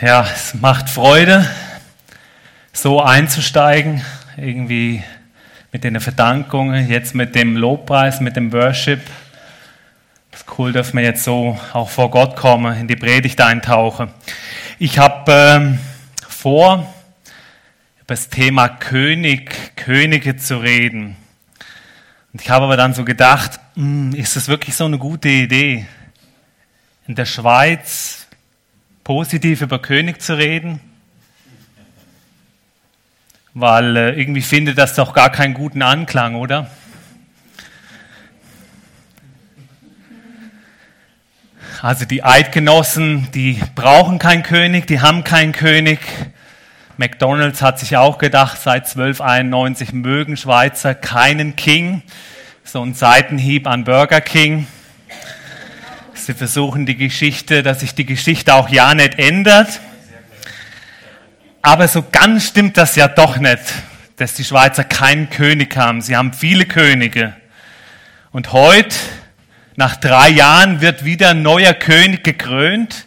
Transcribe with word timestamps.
Ja, 0.00 0.24
es 0.32 0.54
macht 0.54 0.88
Freude, 0.88 1.44
so 2.72 3.02
einzusteigen, 3.02 4.04
irgendwie 4.36 5.02
mit 5.72 5.82
den 5.82 5.98
Verdankungen, 5.98 6.88
jetzt 6.88 7.16
mit 7.16 7.34
dem 7.34 7.56
Lobpreis, 7.56 8.20
mit 8.20 8.36
dem 8.36 8.52
Worship. 8.52 9.00
Es 10.30 10.42
ist 10.42 10.46
cool, 10.56 10.72
dass 10.72 10.94
wir 10.94 11.02
jetzt 11.02 11.24
so 11.24 11.58
auch 11.72 11.90
vor 11.90 12.12
Gott 12.12 12.36
kommen, 12.36 12.78
in 12.78 12.86
die 12.86 12.94
Predigt 12.94 13.40
eintauchen. 13.40 14.10
Ich 14.78 15.00
habe 15.00 15.32
ähm, 15.32 15.80
vor, 16.28 16.94
über 17.96 18.06
das 18.14 18.28
Thema 18.28 18.68
König, 18.68 19.74
Könige 19.74 20.36
zu 20.36 20.58
reden. 20.58 21.16
Und 22.32 22.40
ich 22.40 22.50
habe 22.50 22.66
aber 22.66 22.76
dann 22.76 22.94
so 22.94 23.04
gedacht, 23.04 23.58
mh, 23.74 24.12
hm, 24.12 24.14
ist 24.14 24.36
das 24.36 24.46
wirklich 24.46 24.76
so 24.76 24.84
eine 24.84 24.98
gute 24.98 25.28
Idee? 25.28 25.88
In 27.08 27.16
der 27.16 27.26
Schweiz 27.26 28.27
positiv 29.08 29.62
über 29.62 29.78
König 29.78 30.20
zu 30.20 30.36
reden, 30.36 30.80
weil 33.54 33.96
äh, 33.96 34.20
irgendwie 34.20 34.42
findet 34.42 34.76
das 34.76 34.96
doch 34.96 35.14
gar 35.14 35.32
keinen 35.32 35.54
guten 35.54 35.80
Anklang, 35.80 36.34
oder? 36.34 36.70
Also 41.80 42.04
die 42.04 42.22
Eidgenossen, 42.22 43.30
die 43.32 43.58
brauchen 43.74 44.18
keinen 44.18 44.42
König, 44.42 44.86
die 44.86 45.00
haben 45.00 45.24
keinen 45.24 45.52
König. 45.52 46.00
McDonald's 46.98 47.62
hat 47.62 47.78
sich 47.78 47.96
auch 47.96 48.18
gedacht, 48.18 48.60
seit 48.60 48.82
1291 48.88 49.94
mögen 49.94 50.36
Schweizer 50.36 50.94
keinen 50.94 51.56
King. 51.56 52.02
So 52.62 52.82
ein 52.82 52.92
Seitenhieb 52.92 53.66
an 53.66 53.84
Burger 53.84 54.20
King. 54.20 54.66
Sie 56.28 56.34
versuchen 56.34 56.84
die 56.84 56.98
Geschichte, 56.98 57.62
dass 57.62 57.80
sich 57.80 57.94
die 57.94 58.04
Geschichte 58.04 58.52
auch 58.52 58.68
ja 58.68 58.94
nicht 58.94 59.18
ändert. 59.18 59.80
Aber 61.62 61.88
so 61.88 62.04
ganz 62.12 62.48
stimmt 62.48 62.76
das 62.76 62.96
ja 62.96 63.08
doch 63.08 63.38
nicht, 63.38 63.62
dass 64.16 64.34
die 64.34 64.44
Schweizer 64.44 64.84
keinen 64.84 65.30
König 65.30 65.74
haben. 65.78 66.02
Sie 66.02 66.14
haben 66.14 66.34
viele 66.34 66.66
Könige. 66.66 67.34
Und 68.30 68.52
heute, 68.52 68.94
nach 69.76 69.96
drei 69.96 70.28
Jahren, 70.28 70.82
wird 70.82 71.02
wieder 71.02 71.30
ein 71.30 71.40
neuer 71.40 71.72
König 71.72 72.24
gekrönt. 72.24 73.06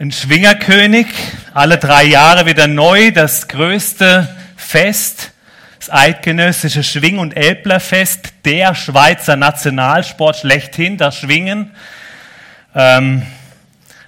Ein 0.00 0.10
Schwingerkönig, 0.10 1.06
alle 1.52 1.78
drei 1.78 2.02
Jahre 2.02 2.44
wieder 2.44 2.66
neu, 2.66 3.12
das 3.12 3.46
größte 3.46 4.36
Fest 4.56 5.30
das 5.84 5.92
eidgenössische 5.92 6.82
Schwing- 6.82 7.18
und 7.18 7.36
Elblerfest, 7.36 8.32
der 8.46 8.74
Schweizer 8.74 9.36
Nationalsport 9.36 10.36
schlechthin, 10.36 10.96
das 10.96 11.14
Schwingen. 11.14 11.72
Ähm, 12.74 13.20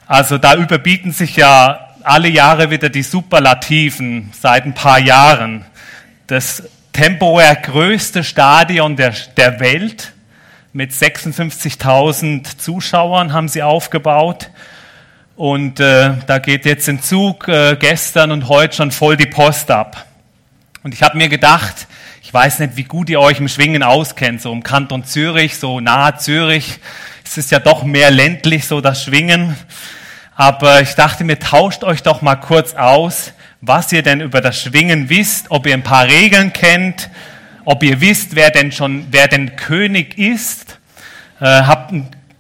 also 0.07 0.39
da 0.39 0.55
überbieten 0.55 1.13
sich 1.13 1.37
ja 1.37 1.91
alle 2.03 2.29
Jahre 2.29 2.71
wieder 2.71 2.89
die 2.89 3.03
Superlativen 3.03 4.33
seit 4.41 4.65
ein 4.65 4.73
paar 4.73 4.99
Jahren. 4.99 5.67
Das 6.29 6.63
temporär 6.95 7.55
größte 7.57 8.25
Stadion 8.25 8.97
der, 8.97 9.13
der 9.37 9.61
Welt 9.61 10.15
mit 10.73 10.93
56.000 10.93 12.57
Zuschauern 12.57 13.35
haben 13.35 13.49
sie 13.49 13.63
aufgebaut. 13.63 14.49
Und 15.37 15.79
äh, 15.81 16.15
da 16.27 16.39
geht 16.39 16.65
jetzt 16.65 16.89
in 16.89 17.03
Zug 17.03 17.49
äh, 17.49 17.77
gestern 17.79 18.33
und 18.33 18.49
heute 18.49 18.77
schon 18.77 18.93
voll 18.93 19.19
die 19.19 19.27
Post 19.27 19.71
ab. 19.71 20.07
Und 20.87 20.95
ich 20.95 21.03
habe 21.03 21.19
mir 21.19 21.29
gedacht, 21.29 21.89
ich 22.23 22.33
weiß 22.33 22.61
nicht, 22.61 22.77
wie 22.77 22.85
gut 22.85 23.11
ihr 23.11 23.19
euch 23.19 23.41
im 23.41 23.49
Schwingen 23.49 23.83
auskennt, 23.83 24.41
so 24.41 24.53
im 24.53 24.63
Kanton 24.63 25.03
Zürich, 25.03 25.57
so 25.59 25.81
nahe 25.81 26.17
Zürich. 26.17 26.79
Es 27.25 27.37
ist 27.37 27.51
ja 27.51 27.59
doch 27.59 27.83
mehr 27.83 28.13
ländlich, 28.13 28.69
so 28.69 28.81
das 28.81 29.03
Schwingen. 29.03 29.57
Aber 30.37 30.83
ich 30.83 30.95
dachte 30.95 31.25
mir, 31.25 31.41
tauscht 31.41 31.83
euch 31.83 32.05
doch 32.05 32.23
mal 32.23 32.37
kurz 32.37 32.75
aus, 32.75 33.33
was 33.61 33.91
ihr 33.91 34.05
denn 34.05 34.21
über 34.21 34.41
das 34.41 34.63
Schwingen 34.63 35.09
wisst, 35.09 35.51
ob 35.51 35.67
ihr 35.67 35.75
ein 35.75 35.83
paar 35.83 36.07
Regeln 36.07 36.53
kennt, 36.53 37.11
ob 37.65 37.83
ihr 37.83 38.01
wisst, 38.01 38.37
wer 38.37 38.51
denn 38.51 38.71
schon, 38.71 39.09
wer 39.11 39.27
denn 39.27 39.57
König 39.57 40.17
ist. 40.17 40.79
Äh, 41.41 41.47
habt 41.47 41.93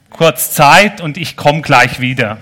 kurz 0.09 0.53
Zeit 0.53 1.01
und 1.01 1.17
ich 1.17 1.37
komme 1.37 1.63
gleich 1.63 1.99
wieder. 1.99 2.39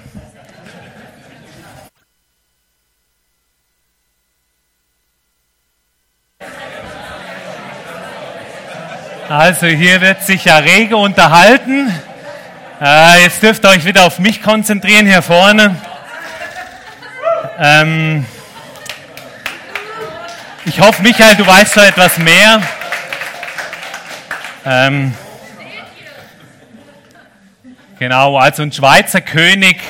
Also 9.28 9.66
hier 9.66 10.02
wird 10.02 10.22
sich 10.22 10.44
ja 10.44 10.58
rege 10.58 10.98
unterhalten. 10.98 11.90
Äh, 12.78 13.22
jetzt 13.22 13.42
dürft 13.42 13.64
ihr 13.64 13.70
euch 13.70 13.86
wieder 13.86 14.04
auf 14.04 14.18
mich 14.18 14.42
konzentrieren 14.42 15.06
hier 15.06 15.22
vorne. 15.22 15.76
Ähm, 17.58 18.26
ich 20.66 20.78
hoffe, 20.78 21.02
Michael, 21.02 21.36
du 21.36 21.46
weißt 21.46 21.74
da 21.74 21.86
etwas 21.86 22.18
mehr. 22.18 22.60
Ähm, 24.66 25.14
genau, 27.98 28.36
also 28.36 28.62
ein 28.62 28.72
Schweizer 28.72 29.22
König 29.22 29.80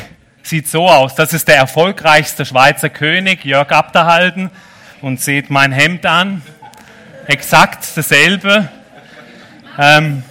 sieht 0.44 0.68
so 0.68 0.88
aus. 0.88 1.16
Das 1.16 1.32
ist 1.32 1.48
der 1.48 1.56
erfolgreichste 1.56 2.46
Schweizer 2.46 2.88
König, 2.88 3.44
Jörg 3.44 3.72
Abderhalden. 3.72 4.50
Und 5.02 5.20
seht 5.20 5.50
mein 5.50 5.72
Hemd 5.72 6.06
an. 6.06 6.42
Exakt 7.26 7.84
dasselbe. 7.96 8.68
Ähm, 9.76 10.22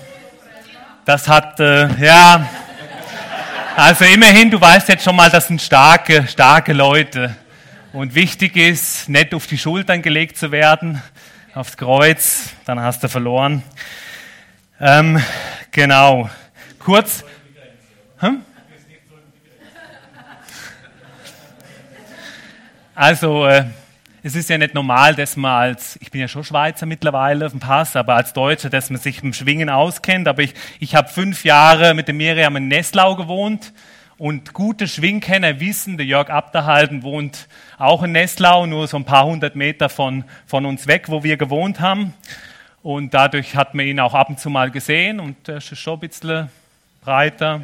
das 1.04 1.28
hat, 1.28 1.60
äh, 1.60 1.88
ja, 2.02 2.48
also 3.76 4.06
immerhin, 4.06 4.50
du 4.50 4.62
weißt 4.62 4.88
jetzt 4.88 5.04
schon 5.04 5.18
mal, 5.18 5.30
das 5.30 5.48
sind 5.48 5.62
starke, 5.62 6.26
starke 6.28 6.72
Leute. 6.72 7.36
Und 7.92 8.16
wichtig 8.16 8.56
ist, 8.56 9.10
nicht 9.10 9.34
auf 9.34 9.46
die 9.48 9.58
Schultern 9.58 10.02
gelegt 10.02 10.38
zu 10.38 10.52
werden, 10.52 11.02
aufs 11.54 11.76
Kreuz, 11.76 12.52
dann 12.66 12.80
hast 12.80 13.04
du 13.04 13.10
verloren. 13.10 13.64
Ähm, 14.80 15.22
genau. 15.72 16.30
Kurz. 16.80 17.26
Hm? 18.20 18.44
Also, 22.96 23.46
äh, 23.46 23.66
es 24.26 24.36
ist 24.36 24.50
ja 24.50 24.58
nicht 24.58 24.74
normal, 24.74 25.16
dass 25.16 25.36
man 25.36 25.52
als, 25.52 26.00
ich 26.02 26.10
bin 26.10 26.22
ja 26.22 26.30
schon 26.30 26.46
Schweizer 26.46 26.86
mittlerweile 26.86 27.46
auf 27.46 27.52
dem 27.52 27.60
Pass, 27.60 27.98
aber 27.98 28.16
als 28.16 28.32
Deutscher, 28.32 28.70
dass 28.70 28.90
man 28.90 29.02
sich 29.02 29.22
im 29.22 29.34
Schwingen 29.34 29.70
auskennt. 29.70 30.30
Aber 30.30 30.42
ich, 30.42 30.54
ich 30.80 30.96
habe 30.96 31.10
fünf 31.10 31.44
Jahre 31.44 31.94
mit 31.94 32.08
dem 32.08 32.18
Miriam 32.18 32.56
in 32.56 32.70
Nesslau 32.70 33.18
gewohnt 33.18 33.74
und 34.18 34.54
gute 34.54 34.88
Schwingkenner 34.88 35.60
wissen, 35.60 35.98
der 35.98 36.06
Jörg 36.06 36.30
Abderhalten 36.30 37.04
wohnt 37.04 37.50
auch 37.78 38.02
in 38.04 38.14
Nesslau, 38.14 38.66
nur 38.66 38.88
so 38.88 38.96
ein 38.96 39.04
paar 39.04 39.26
hundert 39.26 39.58
Meter 39.58 39.90
von, 39.90 40.24
von 40.48 40.66
uns 40.66 40.88
weg, 40.88 41.10
wo 41.10 41.24
wir 41.24 41.36
gewohnt 41.36 41.82
haben. 41.82 42.14
Und 42.82 43.14
dadurch 43.14 43.58
hat 43.58 43.74
man 43.74 43.86
ihn 43.86 44.00
auch 44.00 44.14
ab 44.14 44.30
und 44.30 44.40
zu 44.40 44.50
mal 44.50 44.72
gesehen 44.72 45.20
und 45.20 45.50
er 45.50 45.58
ist 45.58 45.78
schon 45.78 45.96
ein 45.96 46.00
bisschen 46.00 46.50
breiter, 47.02 47.60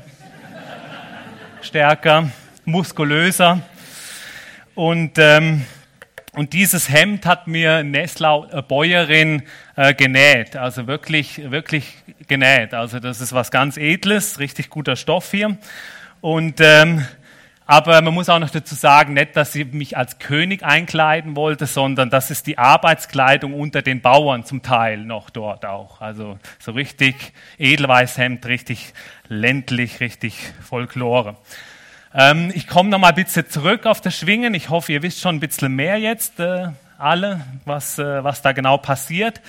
stärker, 1.61 2.29
muskulöser. 2.65 3.61
Und 4.75 5.17
ähm, 5.17 5.65
und 6.33 6.53
dieses 6.53 6.89
Hemd 6.89 7.25
hat 7.25 7.47
mir 7.47 7.83
Nesslau 7.83 8.45
äh, 8.51 8.61
Bäuerin 8.61 9.43
äh, 9.75 9.93
genäht, 9.93 10.55
also 10.55 10.87
wirklich, 10.87 11.51
wirklich 11.51 11.95
genäht. 12.27 12.73
Also 12.73 12.99
das 12.99 13.19
ist 13.21 13.33
was 13.33 13.51
ganz 13.51 13.77
Edles, 13.77 14.39
richtig 14.39 14.69
guter 14.69 14.95
Stoff 14.95 15.31
hier. 15.31 15.57
Und 16.21 16.59
ähm, 16.61 17.05
aber 17.65 18.01
man 18.01 18.15
muss 18.15 18.29
auch 18.29 18.39
noch 18.39 18.49
dazu 18.49 18.73
sagen, 18.73 19.13
nicht, 19.13 19.35
dass 19.35 19.53
sie 19.53 19.63
mich 19.63 19.95
als 19.95 20.17
König 20.17 20.63
einkleiden 20.63 21.35
wollte, 21.35 21.67
sondern 21.67 22.09
das 22.09 22.31
ist 22.31 22.47
die 22.47 22.57
Arbeitskleidung 22.57 23.53
unter 23.53 23.83
den 23.83 24.01
Bauern 24.01 24.43
zum 24.43 24.63
Teil 24.63 24.97
noch 24.97 25.29
dort 25.29 25.65
auch. 25.65 26.01
Also 26.01 26.39
so 26.57 26.71
richtig 26.71 27.31
Edelweißhemd, 27.59 28.47
richtig 28.47 28.93
ländlich, 29.27 29.99
richtig 29.99 30.51
Folklore. 30.67 31.37
Ähm, 32.13 32.51
ich 32.55 32.67
komme 32.67 32.89
noch 32.89 32.97
mal 32.97 33.09
ein 33.09 33.15
bisschen 33.15 33.47
zurück 33.49 33.85
auf 33.85 34.01
das 34.01 34.17
Schwingen. 34.17 34.55
Ich 34.55 34.69
hoffe, 34.69 34.93
ihr 34.93 35.03
wisst 35.03 35.21
schon 35.21 35.35
ein 35.35 35.39
bisschen 35.39 35.75
mehr 35.75 35.97
jetzt, 35.97 36.39
äh, 36.39 36.69
alle, 36.97 37.41
was, 37.65 37.99
äh, 37.99 38.23
was 38.23 38.41
da 38.41 38.51
genau 38.51 38.77
passiert. 38.77 39.41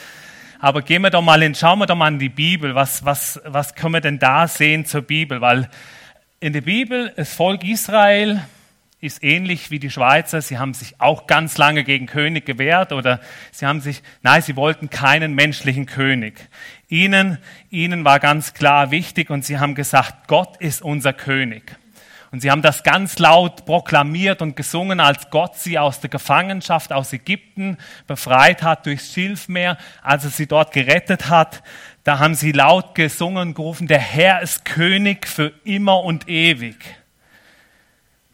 Aber 0.59 0.83
gehen 0.83 1.01
wir 1.01 1.09
doch 1.09 1.23
mal 1.23 1.43
in, 1.43 1.55
schauen 1.55 1.79
wir 1.79 1.87
doch 1.87 1.97
mal 1.97 2.09
in 2.09 2.19
die 2.19 2.29
Bibel. 2.29 2.75
Was, 2.75 3.05
was, 3.05 3.41
was 3.47 3.75
können 3.75 3.95
wir 3.95 4.03
denn 4.03 4.19
da 4.19 4.47
sehen 4.47 4.85
zur 4.85 5.01
Bibel? 5.01 5.41
Weil 5.41 5.71
in 6.39 6.53
der 6.53 6.61
Bibel, 6.61 7.12
das 7.17 7.33
Volk 7.33 7.65
Israel 7.65 8.43
ist 9.01 9.25
ähnlich 9.25 9.71
wie 9.71 9.79
die 9.79 9.91
Schweizer. 9.91 10.43
Sie 10.43 10.59
haben 10.59 10.75
sich 10.75 11.01
auch 11.01 11.27
ganz 11.27 11.56
lange 11.56 11.83
gegen 11.85 12.05
König 12.05 12.45
gewehrt 12.45 12.93
oder 12.93 13.21
sie 13.53 13.65
haben 13.65 13.81
sich, 13.81 14.03
nein, 14.23 14.43
sie 14.43 14.56
wollten 14.56 14.91
keinen 14.91 15.35
menschlichen 15.35 15.87
König. 15.87 16.51
Ihnen, 16.91 17.39
ihnen 17.71 18.05
war 18.05 18.21
ganz 18.21 18.53
klar 18.53 18.91
wichtig 18.91 19.31
und 19.31 19.47
sie 19.47 19.59
haben 19.59 19.75
gesagt, 19.75 20.29
Gott 20.29 20.59
ist 20.59 20.83
unser 20.83 21.15
König. 21.15 21.80
Und 22.32 22.41
sie 22.41 22.50
haben 22.50 22.62
das 22.62 22.85
ganz 22.85 23.19
laut 23.19 23.65
proklamiert 23.65 24.41
und 24.41 24.55
gesungen, 24.55 25.00
als 25.00 25.31
Gott 25.31 25.56
sie 25.56 25.79
aus 25.79 25.99
der 25.99 26.11
Gefangenschaft 26.11 26.93
aus 26.93 27.12
Ägypten 27.12 27.77
befreit 28.06 28.62
hat 28.62 28.87
durchs 28.87 29.12
Schilfmeer, 29.12 29.77
als 30.03 30.25
er 30.25 30.31
sie 30.31 30.47
dort 30.47 30.73
gerettet 30.73 31.29
hat. 31.29 31.62
Da 32.05 32.21
haben 32.21 32.37
sie 32.37 32.53
laut 32.53 32.94
gesungen 32.94 33.49
und 33.49 33.55
gerufen, 33.55 33.88
der 33.88 33.99
Herr 33.99 34.43
ist 34.43 34.65
König 34.65 35.27
für 35.27 35.53
immer 35.65 36.05
und 36.05 36.29
ewig. 36.29 36.77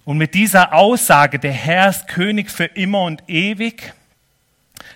Und 0.04 0.18
mit 0.18 0.34
dieser 0.34 0.74
Aussage, 0.74 1.38
der 1.38 1.52
Herr 1.52 1.88
ist 1.88 2.06
König 2.06 2.50
für 2.50 2.66
immer 2.66 3.02
und 3.02 3.24
ewig, 3.28 3.94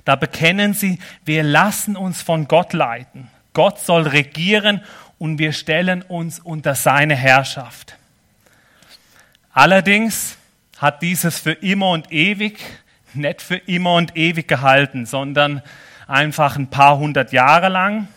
da 0.04 0.14
bekennen 0.14 0.74
sie, 0.74 0.98
wir 1.24 1.42
lassen 1.42 1.96
uns 1.96 2.22
von 2.22 2.46
Gott 2.48 2.74
leiten. 2.74 3.28
Gott 3.54 3.80
soll 3.80 4.02
regieren 4.02 4.82
und 5.18 5.38
wir 5.38 5.52
stellen 5.52 6.02
uns 6.02 6.38
unter 6.38 6.74
seine 6.74 7.16
Herrschaft. 7.16 7.96
Allerdings 9.60 10.38
hat 10.78 11.02
dieses 11.02 11.38
für 11.38 11.52
immer 11.52 11.90
und 11.90 12.10
ewig 12.10 12.58
nicht 13.12 13.42
für 13.42 13.58
immer 13.58 13.96
und 13.96 14.16
ewig 14.16 14.48
gehalten, 14.48 15.04
sondern 15.04 15.60
einfach 16.08 16.56
ein 16.56 16.70
paar 16.70 16.96
hundert 16.96 17.30
Jahre 17.32 17.68
lang. 17.68 18.08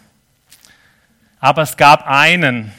Aber 1.41 1.63
es 1.63 1.75
gab 1.75 2.07
einen, 2.07 2.71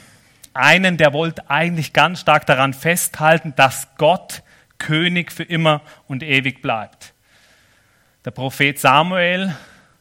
einen, 0.55 0.97
der 0.97 1.13
wollte 1.13 1.47
eigentlich 1.47 1.93
ganz 1.93 2.21
stark 2.21 2.47
daran 2.47 2.73
festhalten, 2.73 3.53
dass 3.55 3.87
Gott 3.99 4.41
König 4.79 5.31
für 5.31 5.43
immer 5.43 5.81
und 6.07 6.23
ewig 6.23 6.63
bleibt. 6.63 7.13
Der 8.25 8.31
Prophet 8.31 8.79
Samuel, 8.79 9.55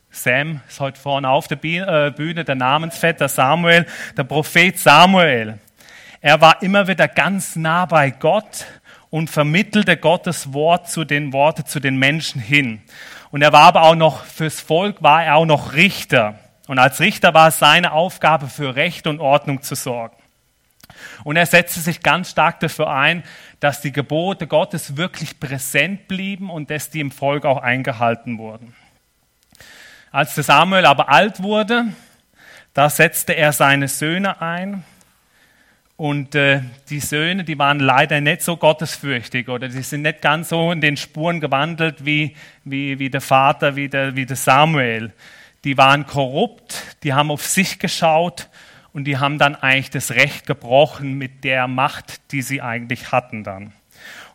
Sam 0.08 0.62
ist 0.66 0.80
heute 0.80 0.98
vorne 0.98 1.28
auf 1.28 1.48
der 1.48 1.62
äh, 1.62 2.10
Bühne, 2.12 2.44
der 2.44 2.54
Namensvetter 2.54 3.28
Samuel, 3.28 3.84
der 4.16 4.24
Prophet 4.24 4.78
Samuel. 4.78 5.58
Er 6.24 6.40
war 6.40 6.62
immer 6.62 6.88
wieder 6.88 7.06
ganz 7.06 7.54
nah 7.54 7.84
bei 7.84 8.08
Gott 8.08 8.64
und 9.10 9.28
vermittelte 9.28 9.98
Gottes 9.98 10.54
Wort 10.54 10.88
zu 10.88 11.04
den 11.04 11.34
Worten 11.34 11.66
zu 11.66 11.80
den 11.80 11.98
Menschen 11.98 12.40
hin. 12.40 12.80
Und 13.30 13.42
er 13.42 13.52
war 13.52 13.64
aber 13.64 13.82
auch 13.82 13.94
noch 13.94 14.24
fürs 14.24 14.58
Volk 14.58 15.02
war 15.02 15.22
er 15.22 15.34
auch 15.34 15.44
noch 15.44 15.74
Richter. 15.74 16.38
Und 16.66 16.78
als 16.78 16.98
Richter 17.00 17.34
war 17.34 17.48
es 17.48 17.58
seine 17.58 17.92
Aufgabe 17.92 18.48
für 18.48 18.74
Recht 18.74 19.06
und 19.06 19.20
Ordnung 19.20 19.60
zu 19.60 19.74
sorgen. 19.74 20.16
Und 21.24 21.36
er 21.36 21.44
setzte 21.44 21.80
sich 21.80 22.02
ganz 22.02 22.30
stark 22.30 22.58
dafür 22.60 22.88
ein, 22.88 23.22
dass 23.60 23.82
die 23.82 23.92
Gebote 23.92 24.46
Gottes 24.46 24.96
wirklich 24.96 25.38
präsent 25.38 26.08
blieben 26.08 26.48
und 26.48 26.70
dass 26.70 26.88
die 26.88 27.00
im 27.00 27.10
Volk 27.10 27.44
auch 27.44 27.58
eingehalten 27.58 28.38
wurden. 28.38 28.74
Als 30.10 30.34
der 30.36 30.44
Samuel 30.44 30.86
aber 30.86 31.10
alt 31.10 31.42
wurde, 31.42 31.84
da 32.72 32.88
setzte 32.88 33.34
er 33.34 33.52
seine 33.52 33.88
Söhne 33.88 34.40
ein 34.40 34.84
und 35.96 36.34
äh, 36.34 36.62
die 36.88 36.98
Söhne, 36.98 37.44
die 37.44 37.58
waren 37.58 37.78
leider 37.78 38.20
nicht 38.20 38.42
so 38.42 38.56
gottesfürchtig 38.56 39.48
oder 39.48 39.68
die 39.68 39.82
sind 39.82 40.02
nicht 40.02 40.22
ganz 40.22 40.48
so 40.48 40.72
in 40.72 40.80
den 40.80 40.96
Spuren 40.96 41.40
gewandelt 41.40 42.04
wie, 42.04 42.34
wie, 42.64 42.98
wie 42.98 43.10
der 43.10 43.20
Vater, 43.20 43.76
wie 43.76 43.88
der, 43.88 44.16
wie 44.16 44.26
der 44.26 44.36
Samuel. 44.36 45.12
Die 45.62 45.78
waren 45.78 46.06
korrupt, 46.06 46.96
die 47.04 47.14
haben 47.14 47.30
auf 47.30 47.46
sich 47.46 47.78
geschaut 47.78 48.48
und 48.92 49.04
die 49.04 49.18
haben 49.18 49.38
dann 49.38 49.54
eigentlich 49.54 49.90
das 49.90 50.10
Recht 50.10 50.46
gebrochen 50.46 51.14
mit 51.14 51.44
der 51.44 51.68
Macht, 51.68 52.32
die 52.32 52.42
sie 52.42 52.60
eigentlich 52.60 53.12
hatten 53.12 53.44
dann. 53.44 53.72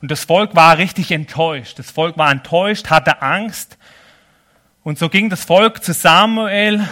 Und 0.02 0.12
das 0.12 0.24
Volk 0.24 0.56
war 0.56 0.78
richtig 0.78 1.12
enttäuscht. 1.12 1.78
Das 1.78 1.92
Volk 1.92 2.18
war 2.18 2.32
enttäuscht, 2.32 2.90
hatte 2.90 3.22
Angst. 3.22 3.78
Und 4.82 4.98
so 4.98 5.10
ging 5.10 5.30
das 5.30 5.44
Volk 5.44 5.84
zu 5.84 5.92
Samuel 5.92 6.88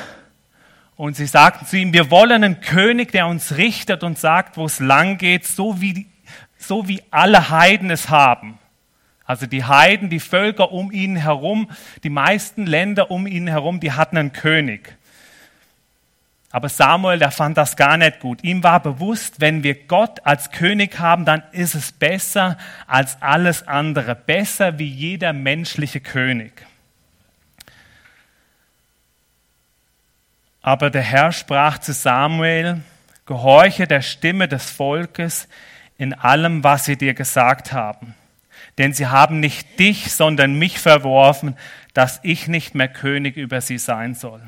und 0.97 1.15
sie 1.15 1.27
sagten 1.27 1.65
zu 1.65 1.77
ihm, 1.77 1.94
wir 1.94 2.09
wollen 2.09 2.44
einen 2.44 2.59
König, 2.59 3.11
der 3.11 3.27
uns 3.27 3.55
richtet 3.55 4.03
und 4.03 4.17
sagt, 4.17 4.57
wo 4.57 4.65
es 4.65 4.79
lang 4.79 5.17
geht, 5.19 5.45
so 5.45 5.79
wie, 5.79 6.07
so 6.57 6.88
wie 6.88 7.01
alle 7.11 7.49
Heiden 7.49 7.91
es 7.91 8.09
haben. 8.09 8.57
Also 9.23 9.45
die 9.45 9.63
Heiden, 9.63 10.09
die 10.09 10.19
Völker 10.19 10.71
um 10.71 10.91
ihn 10.91 11.15
herum, 11.15 11.69
die 12.03 12.09
meisten 12.09 12.65
Länder 12.65 13.11
um 13.11 13.27
ihn 13.27 13.47
herum, 13.47 13.79
die 13.79 13.91
hatten 13.91 14.17
einen 14.17 14.33
König. 14.33 14.97
Aber 16.49 16.69
Samuel, 16.69 17.19
der 17.19 17.31
fand 17.31 17.57
das 17.57 17.75
gar 17.75 17.97
nicht 17.97 18.19
gut. 18.19 18.43
Ihm 18.43 18.63
war 18.63 18.79
bewusst, 18.79 19.39
wenn 19.39 19.63
wir 19.63 19.75
Gott 19.85 20.25
als 20.25 20.50
König 20.50 20.97
haben, 20.97 21.25
dann 21.25 21.43
ist 21.51 21.75
es 21.75 21.91
besser 21.91 22.57
als 22.88 23.21
alles 23.21 23.67
andere. 23.67 24.15
Besser 24.15 24.79
wie 24.79 24.88
jeder 24.88 25.33
menschliche 25.33 26.00
König. 26.00 26.65
Aber 30.67 30.89
der 30.89 31.01
Herr 31.01 31.31
sprach 31.31 31.77
zu 31.77 31.93
Samuel, 31.93 32.81
gehorche 33.25 33.87
der 33.87 34.01
Stimme 34.01 34.49
des 34.49 34.69
Volkes 34.69 35.47
in 35.97 36.13
allem, 36.13 36.61
was 36.61 36.83
sie 36.83 36.97
dir 36.97 37.13
gesagt 37.13 37.71
haben. 37.71 38.15
Denn 38.77 38.91
sie 38.91 39.07
haben 39.07 39.39
nicht 39.39 39.79
dich, 39.79 40.11
sondern 40.11 40.59
mich 40.59 40.77
verworfen, 40.79 41.55
dass 41.93 42.19
ich 42.21 42.49
nicht 42.49 42.75
mehr 42.75 42.89
König 42.89 43.37
über 43.37 43.61
sie 43.61 43.77
sein 43.77 44.13
soll. 44.13 44.41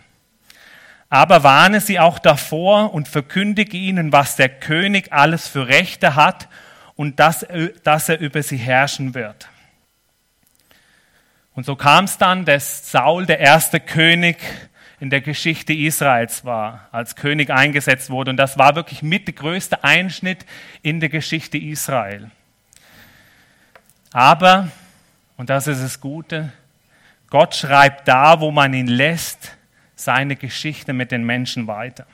Aber 1.10 1.44
warne 1.44 1.80
sie 1.80 2.02
auch 2.02 2.20
davor 2.20 2.94
und 2.94 3.08
verkündige 3.08 3.78
ihnen, 3.78 4.12
was 4.12 4.36
der 4.36 4.50
König 4.50 5.14
alles 5.14 5.48
für 5.48 5.70
Rechte 5.70 6.16
hat 6.16 6.50
und 6.98 7.22
dass, 7.22 7.48
dass 7.86 8.10
er 8.10 8.20
über 8.20 8.44
sie 8.44 8.58
herrschen 8.58 9.14
wird. 9.14 9.48
Und 11.56 11.66
so 11.66 11.78
kam 11.78 12.04
es 12.04 12.18
dann, 12.18 12.44
dass 12.44 12.92
Saul, 12.92 13.26
der 13.26 13.40
erste 13.40 13.80
König, 13.80 14.38
in 15.00 15.10
der 15.10 15.22
Geschichte 15.22 15.74
Israels 15.74 16.44
war, 16.44 16.88
als 16.92 17.16
König 17.16 17.50
eingesetzt 17.50 18.10
wurde. 18.10 18.32
Und 18.32 18.38
das 18.38 18.58
war 18.58 18.76
wirklich 18.76 19.02
mit 19.02 19.28
der 19.28 19.36
größte 19.36 19.84
Einschnitt 19.84 20.46
in 20.82 21.00
der 21.00 21.10
Geschichte 21.10 21.58
Israel. 21.58 22.32
Aber, 24.12 24.70
und 25.38 25.50
das 25.50 25.68
ist 25.68 25.82
das 25.82 26.02
Gute, 26.02 26.52
Gott 27.30 27.56
schreibt 27.56 28.08
da, 28.08 28.40
wo 28.40 28.52
man 28.52 28.74
ihn 28.74 28.88
lässt, 28.88 29.56
seine 29.96 30.36
Geschichte 30.36 30.94
mit 30.94 31.12
den 31.12 31.24
Menschen 31.24 31.68
weiter. 31.68 32.06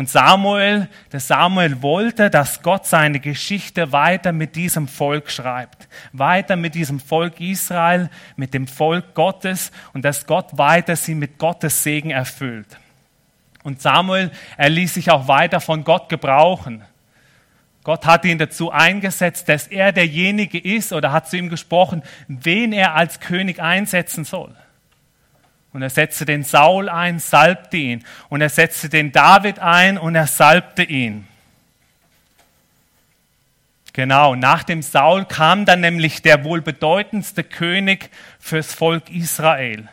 Und 0.00 0.08
Samuel, 0.08 0.88
der 1.12 1.20
Samuel 1.20 1.82
wollte, 1.82 2.30
dass 2.30 2.62
Gott 2.62 2.86
seine 2.86 3.20
Geschichte 3.20 3.92
weiter 3.92 4.32
mit 4.32 4.56
diesem 4.56 4.88
Volk 4.88 5.30
schreibt. 5.30 5.88
Weiter 6.14 6.56
mit 6.56 6.74
diesem 6.74 7.00
Volk 7.00 7.38
Israel, 7.38 8.08
mit 8.34 8.54
dem 8.54 8.66
Volk 8.66 9.12
Gottes 9.12 9.70
und 9.92 10.02
dass 10.06 10.26
Gott 10.26 10.56
weiter 10.56 10.96
sie 10.96 11.14
mit 11.14 11.36
Gottes 11.36 11.82
Segen 11.82 12.12
erfüllt. 12.12 12.78
Und 13.62 13.82
Samuel, 13.82 14.30
er 14.56 14.70
ließ 14.70 14.94
sich 14.94 15.10
auch 15.10 15.28
weiter 15.28 15.60
von 15.60 15.84
Gott 15.84 16.08
gebrauchen. 16.08 16.82
Gott 17.84 18.06
hat 18.06 18.24
ihn 18.24 18.38
dazu 18.38 18.70
eingesetzt, 18.70 19.50
dass 19.50 19.66
er 19.66 19.92
derjenige 19.92 20.58
ist 20.58 20.94
oder 20.94 21.12
hat 21.12 21.28
zu 21.28 21.36
ihm 21.36 21.50
gesprochen, 21.50 22.02
wen 22.26 22.72
er 22.72 22.94
als 22.94 23.20
König 23.20 23.60
einsetzen 23.60 24.24
soll. 24.24 24.56
Und 25.72 25.82
er 25.82 25.90
setzte 25.90 26.24
den 26.24 26.42
Saul 26.42 26.88
ein, 26.88 27.18
salbte 27.18 27.76
ihn. 27.76 28.04
Und 28.28 28.40
er 28.40 28.48
setzte 28.48 28.88
den 28.88 29.12
David 29.12 29.58
ein 29.60 29.98
und 29.98 30.14
er 30.14 30.26
salbte 30.26 30.82
ihn. 30.82 31.28
Genau, 33.92 34.34
nach 34.34 34.62
dem 34.62 34.82
Saul 34.82 35.24
kam 35.24 35.64
dann 35.64 35.80
nämlich 35.80 36.22
der 36.22 36.44
wohl 36.44 36.60
bedeutendste 36.60 37.44
König 37.44 38.10
fürs 38.38 38.72
Volk 38.72 39.10
Israel. 39.10 39.88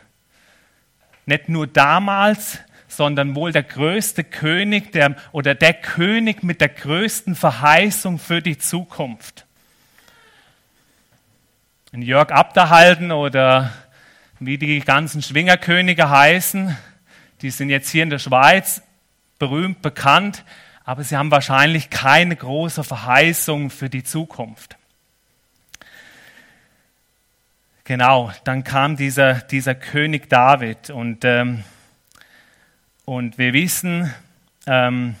Nicht 1.26 1.48
nur 1.48 1.66
damals, 1.66 2.58
sondern 2.88 3.34
wohl 3.34 3.52
der 3.52 3.64
größte 3.64 4.24
König 4.24 4.92
der, 4.92 5.16
oder 5.32 5.54
der 5.54 5.74
König 5.74 6.42
mit 6.42 6.60
der 6.60 6.70
größten 6.70 7.34
Verheißung 7.34 8.18
für 8.18 8.40
die 8.40 8.56
Zukunft. 8.56 9.44
In 11.92 12.02
Jörg 12.02 12.30
Abderhalden 12.30 13.12
oder 13.12 13.72
wie 14.40 14.58
die 14.58 14.80
ganzen 14.80 15.22
Schwingerkönige 15.22 16.10
heißen. 16.10 16.76
Die 17.42 17.50
sind 17.50 17.70
jetzt 17.70 17.90
hier 17.90 18.02
in 18.02 18.10
der 18.10 18.18
Schweiz 18.18 18.82
berühmt, 19.38 19.82
bekannt, 19.82 20.44
aber 20.84 21.04
sie 21.04 21.16
haben 21.16 21.30
wahrscheinlich 21.30 21.90
keine 21.90 22.34
große 22.34 22.84
Verheißung 22.84 23.70
für 23.70 23.90
die 23.90 24.04
Zukunft. 24.04 24.76
Genau, 27.84 28.32
dann 28.44 28.64
kam 28.64 28.96
dieser, 28.96 29.34
dieser 29.34 29.74
König 29.74 30.28
David 30.28 30.90
und, 30.90 31.24
ähm, 31.24 31.64
und 33.04 33.38
wir 33.38 33.54
wissen, 33.54 34.12
ähm, 34.66 35.14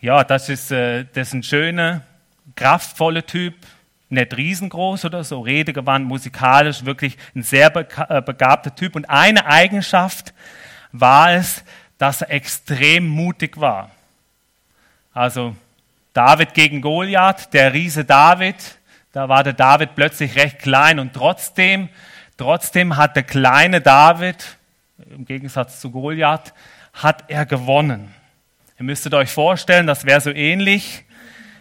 ja, 0.00 0.24
das 0.24 0.48
ist, 0.48 0.70
äh, 0.70 1.04
das 1.12 1.28
ist 1.28 1.34
ein 1.34 1.42
schöner, 1.42 2.02
kraftvoller 2.56 3.26
Typ, 3.26 3.54
nicht 4.10 4.36
riesengroß 4.36 5.04
oder 5.04 5.24
so, 5.24 5.40
redegewandt, 5.40 6.06
musikalisch, 6.06 6.84
wirklich 6.84 7.16
ein 7.34 7.42
sehr 7.42 7.74
äh, 7.74 8.20
begabter 8.22 8.74
Typ. 8.74 8.96
Und 8.96 9.08
eine 9.08 9.46
Eigenschaft 9.46 10.34
war 10.92 11.32
es, 11.32 11.64
dass 11.98 12.22
er 12.22 12.30
extrem 12.30 13.08
mutig 13.08 13.60
war. 13.60 13.90
Also 15.12 15.54
David 16.12 16.54
gegen 16.54 16.80
Goliath, 16.80 17.52
der 17.52 17.72
Riese 17.72 18.04
David, 18.04 18.56
da 19.12 19.28
war 19.28 19.44
der 19.44 19.52
David 19.52 19.94
plötzlich 19.94 20.36
recht 20.36 20.60
klein 20.60 20.98
und 20.98 21.14
trotzdem, 21.14 21.88
trotzdem 22.36 22.96
hat 22.96 23.16
der 23.16 23.22
kleine 23.22 23.80
David, 23.80 24.56
im 25.10 25.24
Gegensatz 25.24 25.80
zu 25.80 25.90
Goliath, 25.90 26.52
hat 26.92 27.24
er 27.28 27.46
gewonnen. 27.46 28.14
Ihr 28.78 28.84
müsstet 28.84 29.14
euch 29.14 29.30
vorstellen, 29.30 29.86
das 29.86 30.04
wäre 30.04 30.20
so 30.20 30.30
ähnlich, 30.30 31.04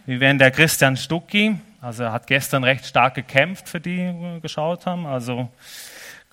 wie 0.06 0.20
wenn 0.20 0.40
der 0.40 0.52
Christian 0.52 0.96
Stucki, 0.98 1.60
also 1.82 2.04
er 2.04 2.12
hat 2.12 2.28
gestern 2.28 2.66
recht 2.66 2.86
stark 2.86 3.16
gekämpft, 3.16 3.70
für 3.70 3.80
die 3.80 3.98
wir 3.98 4.40
geschaut 4.42 4.86
haben. 4.86 5.06
Also 5.06 5.50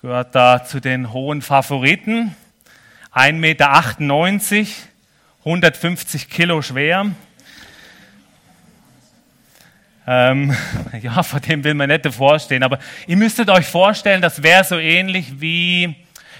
gehört 0.01 0.35
da 0.35 0.61
zu 0.63 0.81
den 0.81 1.13
hohen 1.13 1.41
Favoriten. 1.41 2.35
1,98 3.13 3.31
Meter, 3.33 4.67
150 5.39 6.29
Kilo 6.29 6.61
schwer. 6.61 7.11
Ähm, 10.05 10.53
ja, 11.01 11.23
vor 11.23 11.39
dem 11.39 11.63
will 11.63 11.75
man 11.75 11.87
nicht 11.87 12.05
vorstehen, 12.13 12.63
aber 12.63 12.79
ihr 13.07 13.15
müsstet 13.15 13.49
euch 13.49 13.67
vorstellen, 13.67 14.21
das 14.21 14.43
wäre 14.43 14.65
so 14.65 14.77
ähnlich 14.77 15.39
wie, 15.39 15.95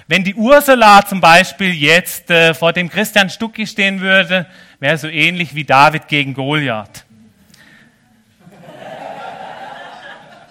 wenn 0.08 0.26
die 0.26 0.36
Ursula 0.36 1.06
zum 1.06 1.22
Beispiel 1.22 1.74
jetzt 1.74 2.30
äh, 2.30 2.54
vor 2.54 2.74
dem 2.74 2.90
Christian 2.90 3.30
Stucki 3.30 3.68
stehen 3.68 4.02
würde, 4.02 4.48
wäre 4.82 4.98
so 4.98 5.08
ähnlich 5.08 5.56
wie 5.56 5.64
David 5.64 6.10
gegen 6.10 6.34
Goliath. 6.34 7.07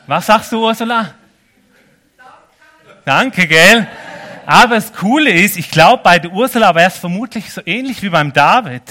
Was 0.08 0.26
sagst 0.26 0.52
du, 0.52 0.64
Ursula? 0.64 1.14
Danke, 3.04 3.48
gell? 3.48 3.88
Aber 4.46 4.76
das 4.76 4.92
Coole 4.92 5.30
ist, 5.30 5.56
ich 5.56 5.68
glaube, 5.68 6.04
bei 6.04 6.20
der 6.20 6.30
Ursula 6.30 6.72
wäre 6.76 6.88
es 6.88 6.96
vermutlich 6.96 7.52
so 7.52 7.60
ähnlich 7.66 8.00
wie 8.02 8.08
beim 8.08 8.32
David. 8.32 8.82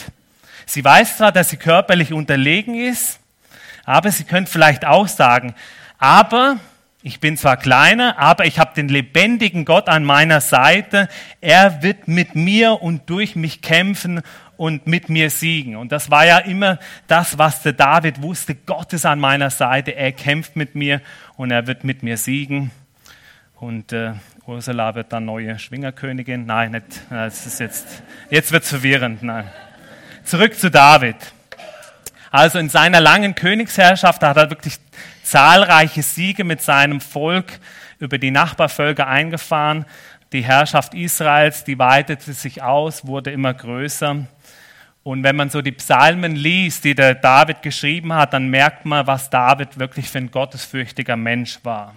Sie 0.66 0.84
weiß 0.84 1.18
zwar, 1.18 1.32
dass 1.32 1.50
sie 1.50 1.58
körperlich 1.58 2.12
unterlegen 2.12 2.76
ist, 2.76 3.20
aber 3.86 4.12
sie 4.12 4.26
könnte 4.26 4.52
vielleicht 4.52 4.84
auch 4.84 5.08
sagen, 5.08 5.56
aber 6.00 6.58
ich 7.02 7.22
bin 7.22 7.38
zwar 7.38 7.56
kleiner, 7.56 8.18
aber 8.18 8.46
ich 8.46 8.60
habe 8.60 8.74
den 8.76 8.90
lebendigen 8.90 9.64
Gott 9.64 9.88
an 9.88 10.04
meiner 10.04 10.42
Seite. 10.42 11.08
Er 11.40 11.82
wird 11.82 12.10
mit 12.10 12.36
mir 12.36 12.82
und 12.82 13.10
durch 13.10 13.38
mich 13.38 13.62
kämpfen 13.62 14.22
und 14.58 14.88
mit 14.88 15.10
mir 15.10 15.30
siegen. 15.30 15.76
Und 15.76 15.92
das 15.92 16.12
war 16.12 16.26
ja 16.26 16.40
immer 16.40 16.80
das, 17.08 17.38
was 17.38 17.62
der 17.62 17.74
David 17.74 18.22
wusste. 18.22 18.56
Gott 18.56 18.94
ist 18.94 19.06
an 19.06 19.20
meiner 19.20 19.50
Seite. 19.50 19.96
Er 19.96 20.12
kämpft 20.12 20.56
mit 20.56 20.76
mir 20.76 21.02
und 21.36 21.52
er 21.52 21.68
wird 21.68 21.84
mit 21.84 22.04
mir 22.04 22.18
siegen. 22.18 22.72
Und 23.56 23.94
äh, 23.94 24.14
Ursula 24.46 24.96
wird 24.96 25.12
dann 25.14 25.26
neue 25.26 25.58
Schwingerkönigin. 25.58 26.46
Nein, 26.46 26.72
nicht. 26.72 27.02
Das 27.10 27.46
ist 27.46 27.60
jetzt, 27.60 28.04
jetzt 28.30 28.52
wird 28.52 28.64
es 28.64 28.70
verwirrend. 28.70 29.24
Nein. 29.24 29.50
Zurück 30.24 30.56
zu 30.56 30.70
David. 30.70 31.16
Also 32.32 32.60
in 32.60 32.70
seiner 32.70 33.00
langen 33.00 33.34
Königsherrschaft 33.34 34.22
hat 34.22 34.38
er 34.38 34.50
wirklich 34.50 34.78
zahlreiche 35.24 36.04
Siege 36.04 36.44
mit 36.44 36.62
seinem 36.62 37.00
Volk 37.00 37.60
über 37.98 38.18
die 38.18 38.32
Nachbarvölker 38.32 39.08
eingefahren. 39.08 39.86
Die 40.34 40.44
Herrschaft 40.44 40.94
Israels, 40.94 41.64
die 41.64 41.80
weitete 41.80 42.34
sich 42.34 42.62
aus, 42.62 43.08
wurde 43.08 43.32
immer 43.32 43.54
größer. 43.54 44.26
Und 45.06 45.22
wenn 45.22 45.36
man 45.36 45.52
so 45.52 45.62
die 45.62 45.72
Psalmen 45.72 46.36
liest, 46.36 46.84
die 46.84 46.96
der 46.96 47.14
David 47.14 47.62
geschrieben 47.62 48.12
hat, 48.14 48.34
dann 48.34 48.48
merkt 48.48 48.88
man, 48.88 49.06
was 49.06 49.30
David 49.30 49.78
wirklich 49.78 50.10
für 50.10 50.18
ein 50.18 50.32
gottesfürchtiger 50.32 51.16
Mensch 51.16 51.60
war. 51.62 51.94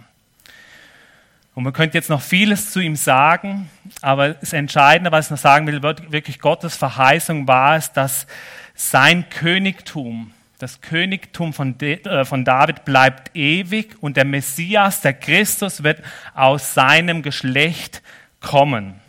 Und 1.55 1.65
man 1.65 1.73
könnte 1.73 1.97
jetzt 1.97 2.11
noch 2.11 2.21
vieles 2.21 2.71
zu 2.71 2.81
ihm 2.81 2.97
sagen, 2.97 3.71
aber 4.03 4.35
das 4.35 4.53
Entscheidende, 4.53 5.11
was 5.11 5.25
ich 5.25 5.31
noch 5.31 5.39
sagen 5.39 5.67
will, 5.67 5.83
wirklich 5.83 6.39
Gottes 6.39 6.77
Verheißung 6.77 7.49
war 7.49 7.77
es, 7.77 7.95
dass 7.95 8.27
sein 8.75 9.31
Königtum, 9.31 10.35
das 10.59 10.83
Königtum 10.83 11.55
von, 11.55 11.81
äh, 11.81 12.27
von 12.27 12.45
David 12.45 12.85
bleibt 12.85 13.35
ewig 13.35 13.97
und 14.03 14.19
der 14.19 14.27
Messias, 14.27 15.01
der 15.01 15.15
Christus, 15.15 15.83
wird 15.83 16.03
aus 16.35 16.75
seinem 16.75 17.23
Geschlecht 17.23 18.03
kommen. 18.41 19.01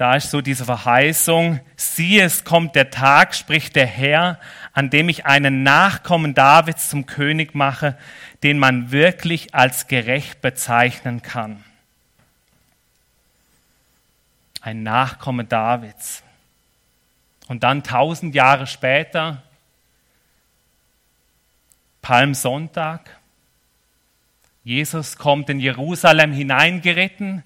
Da 0.00 0.14
ist 0.14 0.30
so 0.30 0.40
diese 0.40 0.64
Verheißung, 0.64 1.60
siehe, 1.76 2.24
es 2.24 2.44
kommt 2.44 2.74
der 2.74 2.88
Tag, 2.88 3.34
spricht 3.34 3.76
der 3.76 3.84
Herr, 3.84 4.40
an 4.72 4.88
dem 4.88 5.10
ich 5.10 5.26
einen 5.26 5.62
Nachkommen 5.62 6.32
Davids 6.32 6.88
zum 6.88 7.04
König 7.04 7.54
mache, 7.54 7.98
den 8.42 8.58
man 8.58 8.92
wirklich 8.92 9.54
als 9.54 9.88
gerecht 9.88 10.40
bezeichnen 10.40 11.20
kann. 11.20 11.62
Ein 14.62 14.84
Nachkomme 14.84 15.44
Davids. 15.44 16.22
Und 17.48 17.62
dann 17.62 17.82
tausend 17.82 18.34
Jahre 18.34 18.66
später, 18.66 19.42
Palmsonntag, 22.00 23.18
Jesus 24.64 25.18
kommt 25.18 25.50
in 25.50 25.60
Jerusalem 25.60 26.32
hineingeritten 26.32 27.44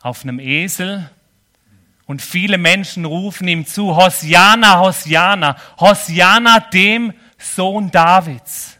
auf 0.00 0.22
einem 0.22 0.40
Esel 0.40 1.10
und 2.06 2.22
viele 2.22 2.58
Menschen 2.58 3.04
rufen 3.04 3.48
ihm 3.48 3.66
zu, 3.66 3.96
Hosiana, 3.96 4.80
Hosiana, 4.80 5.56
Hosiana 5.78 6.60
dem 6.60 7.12
Sohn 7.38 7.90
Davids 7.90 8.74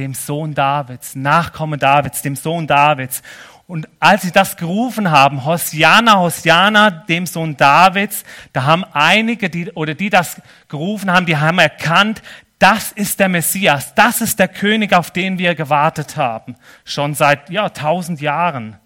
dem 0.00 0.14
Sohn 0.14 0.54
Davids, 0.54 1.14
Nachkommen 1.14 1.78
Davids, 1.78 2.22
dem 2.22 2.34
Sohn 2.34 2.66
Davids. 2.66 3.22
Und 3.66 3.86
als 4.00 4.22
sie 4.22 4.32
das 4.32 4.56
gerufen 4.56 5.10
haben, 5.10 5.44
Hosiana, 5.44 6.18
Hosiana, 6.18 6.90
dem 6.90 7.26
Sohn 7.26 7.56
Davids, 7.56 8.24
da 8.52 8.64
haben 8.64 8.84
einige, 8.92 9.50
die, 9.50 9.70
oder 9.72 9.94
die 9.94 10.08
das 10.08 10.40
gerufen 10.68 11.10
haben, 11.12 11.26
die 11.26 11.36
haben 11.36 11.58
erkannt, 11.58 12.22
das 12.58 12.92
ist 12.92 13.20
der 13.20 13.28
Messias, 13.28 13.94
das 13.94 14.22
ist 14.22 14.38
der 14.38 14.48
König, 14.48 14.94
auf 14.94 15.10
den 15.10 15.38
wir 15.38 15.54
gewartet 15.54 16.16
haben, 16.16 16.56
schon 16.84 17.14
seit 17.14 17.50
ja, 17.50 17.68
tausend 17.68 18.20
Jahren. 18.20 18.79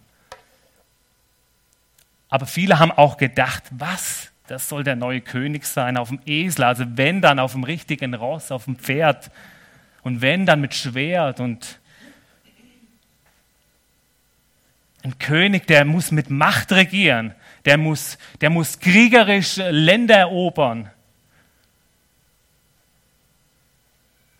Aber 2.35 2.47
viele 2.47 2.81
haben 2.81 2.91
auch 2.91 3.17
gedacht, 3.17 3.62
was? 3.71 4.33
Das 4.49 4.69
soll 4.69 4.83
der 4.83 4.97
neue 4.97 5.21
König 5.21 5.64
sein 5.67 5.97
auf 5.97 6.09
dem 6.09 6.19
Esel, 6.26 6.64
also 6.64 6.85
wenn 6.97 7.23
dann 7.23 7.38
auf 7.38 7.53
dem 7.53 7.62
richtigen 7.62 8.12
Ross, 8.12 8.50
auf 8.50 8.64
dem 8.64 8.75
Pferd. 8.75 9.31
Und 10.03 10.21
wenn, 10.21 10.45
dann 10.45 10.61
mit 10.61 10.75
Schwert 10.75 11.38
und 11.38 11.79
ein 15.05 15.17
König, 15.21 15.69
der 15.69 15.85
muss 15.85 16.11
mit 16.11 16.29
Macht 16.29 16.73
regieren, 16.73 17.37
der 17.67 17.79
muss, 17.79 18.19
der 18.41 18.50
muss 18.50 18.81
kriegerisch 18.81 19.59
Länder 19.59 20.17
erobern. 20.17 20.91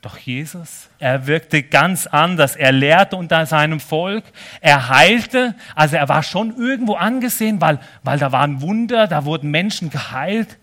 Doch 0.05 0.19
Jesus, 0.19 0.91
er 0.99 1.27
wirkte 1.27 1.63
ganz 1.63 2.07
anders. 2.07 2.57
Er 2.57 2.73
lehrte 2.73 3.17
unter 3.17 3.47
seinem 3.47 3.81
Volk, 3.81 4.23
er 4.61 4.91
heilte, 4.91 5.55
also 5.75 5.97
er 5.97 6.11
war 6.11 6.23
schon 6.23 6.55
irgendwo 6.59 6.97
angesehen, 6.97 7.63
weil, 7.63 7.81
weil 8.03 8.19
da 8.19 8.31
waren 8.31 8.61
Wunder, 8.61 9.07
da 9.07 9.25
wurden 9.25 9.51
Menschen 9.51 9.89
geheilt. 9.89 10.59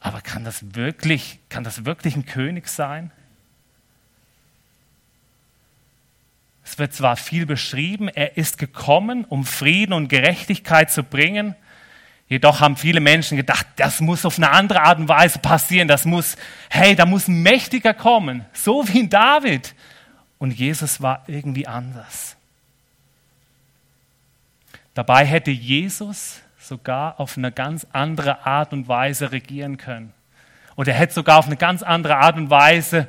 Aber 0.00 0.22
kann 0.22 0.44
das 0.44 0.74
wirklich, 0.74 1.40
kann 1.50 1.62
das 1.62 1.84
wirklich 1.84 2.16
ein 2.16 2.24
König 2.24 2.68
sein? 2.68 3.10
Es 6.64 6.78
wird 6.78 6.94
zwar 6.94 7.16
viel 7.16 7.44
beschrieben, 7.44 8.08
er 8.08 8.38
ist 8.38 8.56
gekommen, 8.56 9.26
um 9.26 9.44
Frieden 9.44 9.92
und 9.92 10.08
Gerechtigkeit 10.08 10.90
zu 10.90 11.02
bringen. 11.02 11.54
Jedoch 12.30 12.60
haben 12.60 12.76
viele 12.76 13.00
Menschen 13.00 13.36
gedacht, 13.36 13.66
das 13.74 14.00
muss 14.00 14.24
auf 14.24 14.38
eine 14.38 14.52
andere 14.52 14.82
Art 14.82 15.00
und 15.00 15.08
Weise 15.08 15.40
passieren. 15.40 15.88
Das 15.88 16.04
muss, 16.04 16.36
hey, 16.70 16.94
da 16.94 17.04
muss 17.04 17.26
ein 17.26 17.42
Mächtiger 17.42 17.92
kommen, 17.92 18.46
so 18.52 18.86
wie 18.86 19.00
in 19.00 19.10
David. 19.10 19.74
Und 20.38 20.52
Jesus 20.52 21.02
war 21.02 21.24
irgendwie 21.26 21.66
anders. 21.66 22.36
Dabei 24.94 25.26
hätte 25.26 25.50
Jesus 25.50 26.40
sogar 26.56 27.18
auf 27.18 27.36
eine 27.36 27.50
ganz 27.50 27.84
andere 27.92 28.46
Art 28.46 28.72
und 28.72 28.86
Weise 28.86 29.32
regieren 29.32 29.76
können. 29.76 30.12
Und 30.76 30.86
er 30.86 30.94
hätte 30.94 31.14
sogar 31.14 31.36
auf 31.36 31.46
eine 31.46 31.56
ganz 31.56 31.82
andere 31.82 32.18
Art 32.18 32.36
und 32.36 32.48
Weise 32.48 33.08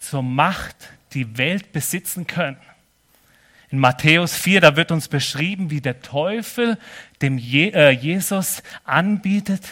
zur 0.00 0.24
Macht 0.24 0.74
die 1.12 1.38
Welt 1.38 1.70
besitzen 1.70 2.26
können. 2.26 2.56
In 3.70 3.78
Matthäus 3.78 4.34
4, 4.34 4.60
da 4.60 4.76
wird 4.76 4.90
uns 4.90 5.06
beschrieben, 5.06 5.70
wie 5.70 5.80
der 5.80 6.02
Teufel 6.02 6.76
dem 7.22 7.38
Je 7.38 7.70
äh, 7.70 7.90
Jesus 7.90 8.62
anbietet, 8.84 9.62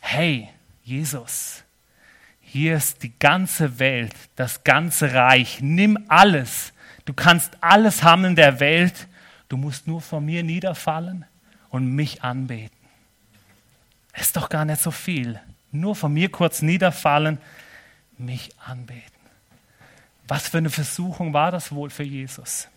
hey 0.00 0.48
Jesus, 0.84 1.64
hier 2.40 2.76
ist 2.76 3.02
die 3.02 3.12
ganze 3.18 3.80
Welt, 3.80 4.14
das 4.36 4.62
ganze 4.62 5.14
Reich, 5.14 5.58
nimm 5.60 5.98
alles, 6.08 6.72
du 7.06 7.12
kannst 7.12 7.58
alles 7.60 8.04
haben 8.04 8.24
in 8.24 8.36
der 8.36 8.60
Welt, 8.60 9.08
du 9.48 9.56
musst 9.56 9.88
nur 9.88 10.00
vor 10.00 10.20
mir 10.20 10.44
niederfallen 10.44 11.24
und 11.70 11.92
mich 11.92 12.22
anbeten. 12.22 12.76
Ist 14.14 14.36
doch 14.36 14.48
gar 14.48 14.64
nicht 14.64 14.80
so 14.80 14.92
viel, 14.92 15.40
nur 15.72 15.96
vor 15.96 16.08
mir 16.08 16.30
kurz 16.30 16.62
niederfallen, 16.62 17.38
mich 18.16 18.50
anbeten. 18.64 19.02
Was 20.28 20.48
für 20.48 20.58
eine 20.58 20.70
Versuchung 20.70 21.32
war 21.32 21.50
das 21.50 21.72
wohl 21.72 21.90
für 21.90 22.04
Jesus? 22.04 22.68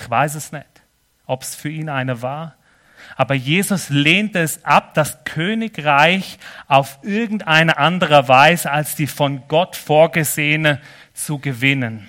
Ich 0.00 0.08
weiß 0.08 0.34
es 0.34 0.50
nicht, 0.50 0.66
ob 1.26 1.42
es 1.42 1.54
für 1.54 1.68
ihn 1.68 1.88
eine 1.88 2.22
war. 2.22 2.56
Aber 3.16 3.34
Jesus 3.34 3.90
lehnte 3.90 4.38
es 4.38 4.64
ab, 4.64 4.94
das 4.94 5.24
Königreich 5.24 6.38
auf 6.68 6.98
irgendeine 7.02 7.76
andere 7.76 8.28
Weise 8.28 8.70
als 8.70 8.96
die 8.96 9.06
von 9.06 9.46
Gott 9.48 9.76
vorgesehene 9.76 10.80
zu 11.12 11.38
gewinnen. 11.38 12.08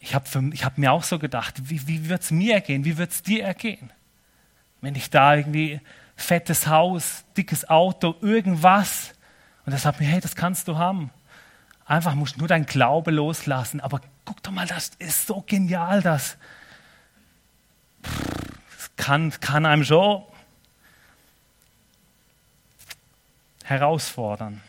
Ich 0.00 0.14
habe 0.14 0.26
hab 0.62 0.78
mir 0.78 0.92
auch 0.92 1.04
so 1.04 1.18
gedacht, 1.18 1.70
wie, 1.70 1.86
wie 1.86 2.08
wird 2.08 2.22
es 2.22 2.30
mir 2.30 2.54
ergehen, 2.54 2.84
wie 2.84 2.96
wird 2.96 3.12
es 3.12 3.22
dir 3.22 3.44
ergehen, 3.44 3.92
wenn 4.80 4.94
ich 4.94 5.10
da 5.10 5.36
irgendwie 5.36 5.80
fettes 6.16 6.66
Haus, 6.66 7.24
dickes 7.36 7.68
Auto, 7.68 8.16
irgendwas 8.22 9.12
und 9.66 9.72
er 9.72 9.78
sagt 9.78 10.00
mir, 10.00 10.06
hey, 10.06 10.20
das 10.20 10.34
kannst 10.34 10.66
du 10.68 10.78
haben. 10.78 11.10
Einfach 11.90 12.14
musst 12.14 12.38
nur 12.38 12.46
dein 12.46 12.66
Glaube 12.66 13.10
loslassen. 13.10 13.80
Aber 13.80 14.00
guck 14.24 14.40
doch 14.44 14.52
mal, 14.52 14.64
das 14.64 14.92
ist 15.00 15.26
so 15.26 15.42
genial, 15.44 16.02
das. 16.02 16.36
Das 18.00 18.94
kann, 18.96 19.32
kann 19.40 19.66
einem 19.66 19.82
schon 19.82 20.22
herausfordern. 23.64 24.60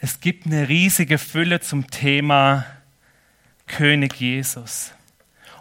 Es 0.00 0.20
gibt 0.20 0.46
eine 0.46 0.70
riesige 0.70 1.18
Fülle 1.18 1.60
zum 1.60 1.90
Thema 1.90 2.64
König 3.66 4.14
Jesus. 4.14 4.92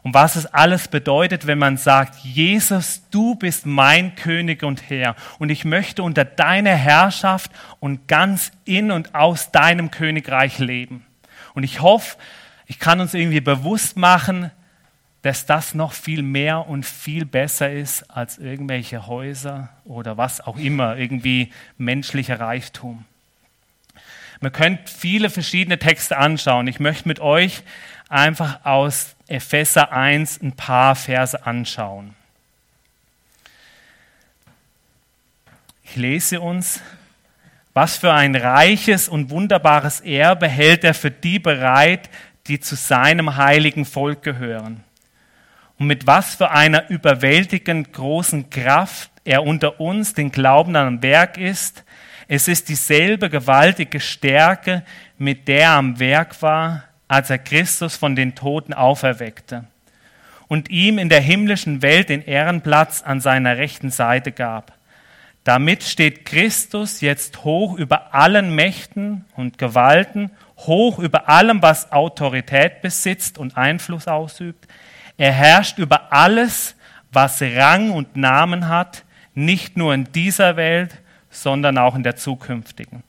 Und 0.03 0.15
was 0.15 0.35
es 0.35 0.47
alles 0.47 0.87
bedeutet, 0.87 1.45
wenn 1.45 1.59
man 1.59 1.77
sagt, 1.77 2.15
Jesus, 2.23 3.03
du 3.11 3.35
bist 3.35 3.65
mein 3.67 4.15
König 4.15 4.63
und 4.63 4.89
Herr 4.89 5.15
und 5.37 5.49
ich 5.49 5.63
möchte 5.63 6.01
unter 6.01 6.25
deiner 6.25 6.75
Herrschaft 6.75 7.51
und 7.79 8.07
ganz 8.07 8.51
in 8.65 8.89
und 8.89 9.13
aus 9.13 9.51
deinem 9.51 9.91
Königreich 9.91 10.57
leben. 10.57 11.05
Und 11.53 11.63
ich 11.63 11.81
hoffe, 11.81 12.17
ich 12.65 12.79
kann 12.79 12.99
uns 12.99 13.13
irgendwie 13.13 13.41
bewusst 13.41 13.95
machen, 13.95 14.49
dass 15.21 15.45
das 15.45 15.75
noch 15.75 15.93
viel 15.93 16.23
mehr 16.23 16.67
und 16.67 16.83
viel 16.83 17.25
besser 17.25 17.71
ist 17.71 18.09
als 18.09 18.39
irgendwelche 18.39 19.05
Häuser 19.05 19.69
oder 19.85 20.17
was 20.17 20.41
auch 20.41 20.57
immer, 20.57 20.97
irgendwie 20.97 21.51
menschlicher 21.77 22.39
Reichtum. 22.39 23.05
Man 24.39 24.51
könnte 24.51 24.91
viele 24.91 25.29
verschiedene 25.29 25.77
Texte 25.77 26.17
anschauen. 26.17 26.65
Ich 26.65 26.79
möchte 26.79 27.07
mit 27.07 27.19
euch 27.19 27.61
einfach 28.09 28.65
aus 28.65 29.15
Epheser 29.31 29.91
1 29.91 30.41
ein 30.41 30.51
paar 30.53 30.95
Verse 30.95 31.45
anschauen. 31.45 32.13
Ich 35.83 35.95
lese 35.95 36.39
uns, 36.41 36.81
was 37.73 37.97
für 37.97 38.13
ein 38.13 38.35
reiches 38.35 39.07
und 39.07 39.29
wunderbares 39.29 40.01
Erbe 40.01 40.47
hält 40.47 40.83
er 40.83 40.93
für 40.93 41.11
die 41.11 41.39
bereit, 41.39 42.09
die 42.47 42.59
zu 42.59 42.75
seinem 42.75 43.37
heiligen 43.37 43.85
Volk 43.85 44.23
gehören. 44.23 44.83
Und 45.77 45.87
mit 45.87 46.05
was 46.05 46.35
für 46.35 46.51
einer 46.51 46.89
überwältigend 46.89 47.93
großen 47.93 48.49
Kraft 48.49 49.11
er 49.23 49.43
unter 49.43 49.79
uns, 49.79 50.13
den 50.13 50.31
Glauben 50.31 50.75
am 50.75 51.01
Werk 51.01 51.37
ist, 51.37 51.83
es 52.27 52.47
ist 52.47 52.69
dieselbe 52.69 53.29
gewaltige 53.29 53.99
Stärke, 53.99 54.83
mit 55.17 55.47
der 55.47 55.61
er 55.61 55.71
am 55.71 55.99
Werk 55.99 56.41
war, 56.41 56.83
als 57.11 57.29
er 57.29 57.39
Christus 57.39 57.97
von 57.97 58.15
den 58.15 58.35
Toten 58.35 58.73
auferweckte 58.73 59.65
und 60.47 60.69
ihm 60.69 60.97
in 60.97 61.09
der 61.09 61.19
himmlischen 61.19 61.81
Welt 61.81 62.07
den 62.07 62.21
Ehrenplatz 62.21 63.01
an 63.01 63.19
seiner 63.19 63.57
rechten 63.57 63.89
Seite 63.89 64.31
gab. 64.31 64.71
Damit 65.43 65.83
steht 65.83 66.23
Christus 66.23 67.01
jetzt 67.01 67.43
hoch 67.43 67.77
über 67.77 68.15
allen 68.15 68.55
Mächten 68.55 69.25
und 69.35 69.57
Gewalten, 69.57 70.31
hoch 70.55 70.99
über 70.99 71.27
allem, 71.27 71.61
was 71.61 71.91
Autorität 71.91 72.81
besitzt 72.81 73.37
und 73.37 73.57
Einfluss 73.57 74.07
ausübt. 74.07 74.65
Er 75.17 75.33
herrscht 75.33 75.79
über 75.79 76.13
alles, 76.13 76.77
was 77.11 77.41
Rang 77.41 77.91
und 77.91 78.15
Namen 78.15 78.69
hat, 78.69 79.03
nicht 79.33 79.75
nur 79.75 79.93
in 79.93 80.05
dieser 80.13 80.55
Welt, 80.55 80.95
sondern 81.29 81.77
auch 81.77 81.95
in 81.95 82.03
der 82.03 82.15
zukünftigen. 82.15 83.03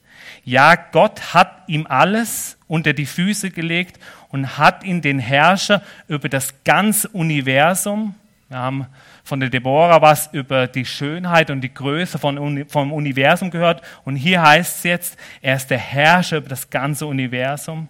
Ja, 0.44 0.74
Gott 0.74 1.34
hat 1.34 1.62
ihm 1.68 1.86
alles 1.88 2.58
unter 2.66 2.92
die 2.92 3.06
Füße 3.06 3.50
gelegt 3.50 4.00
und 4.30 4.58
hat 4.58 4.82
ihn 4.82 5.00
den 5.00 5.18
Herrscher 5.18 5.82
über 6.08 6.28
das 6.28 6.64
ganze 6.64 7.08
Universum, 7.08 8.14
wir 8.52 8.58
haben 8.58 8.86
von 9.24 9.40
der 9.40 9.48
Deborah 9.48 10.02
was 10.02 10.28
über 10.32 10.66
die 10.66 10.84
Schönheit 10.84 11.50
und 11.50 11.62
die 11.62 11.72
Größe 11.72 12.18
von, 12.18 12.66
vom 12.68 12.92
Universum 12.92 13.50
gehört. 13.50 13.80
Und 14.04 14.16
hier 14.16 14.42
heißt 14.42 14.76
es 14.76 14.82
jetzt, 14.82 15.18
er 15.40 15.56
ist 15.56 15.70
der 15.70 15.78
Herrscher 15.78 16.36
über 16.36 16.50
das 16.50 16.68
ganze 16.68 17.06
Universum. 17.06 17.88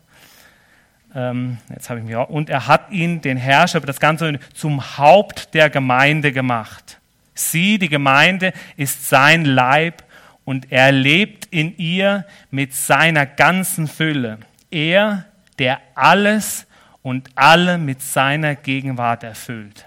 Ähm, 1.17 1.59
jetzt 1.69 1.91
habe 1.91 1.99
ich 1.99 2.07
mich 2.07 2.15
auch, 2.15 2.29
und 2.29 2.49
er 2.49 2.69
hat 2.69 2.93
ihn, 2.93 3.21
den 3.21 3.37
Herrscher 3.37 3.79
über 3.79 3.89
das 3.89 3.99
ganze 3.99 4.29
Universum, 4.29 4.55
zum 4.55 4.99
Haupt 4.99 5.53
der 5.53 5.69
Gemeinde 5.69 6.31
gemacht. 6.31 7.01
Sie, 7.35 7.81
die 7.81 7.89
Gemeinde, 7.89 8.53
ist 8.77 9.09
sein 9.09 9.45
Leib 9.45 10.05
und 10.45 10.73
er 10.73 10.93
lebt 10.93 11.47
in 11.47 11.77
ihr 11.77 12.27
mit 12.51 12.75
seiner 12.75 13.27
ganzen 13.27 13.87
Fülle. 13.87 14.39
Er, 14.71 15.27
der 15.59 15.81
alles 15.95 16.67
und 17.03 17.31
alle 17.35 17.79
mit 17.79 18.03
seiner 18.03 18.55
Gegenwart 18.55 19.23
erfüllt. 19.23 19.87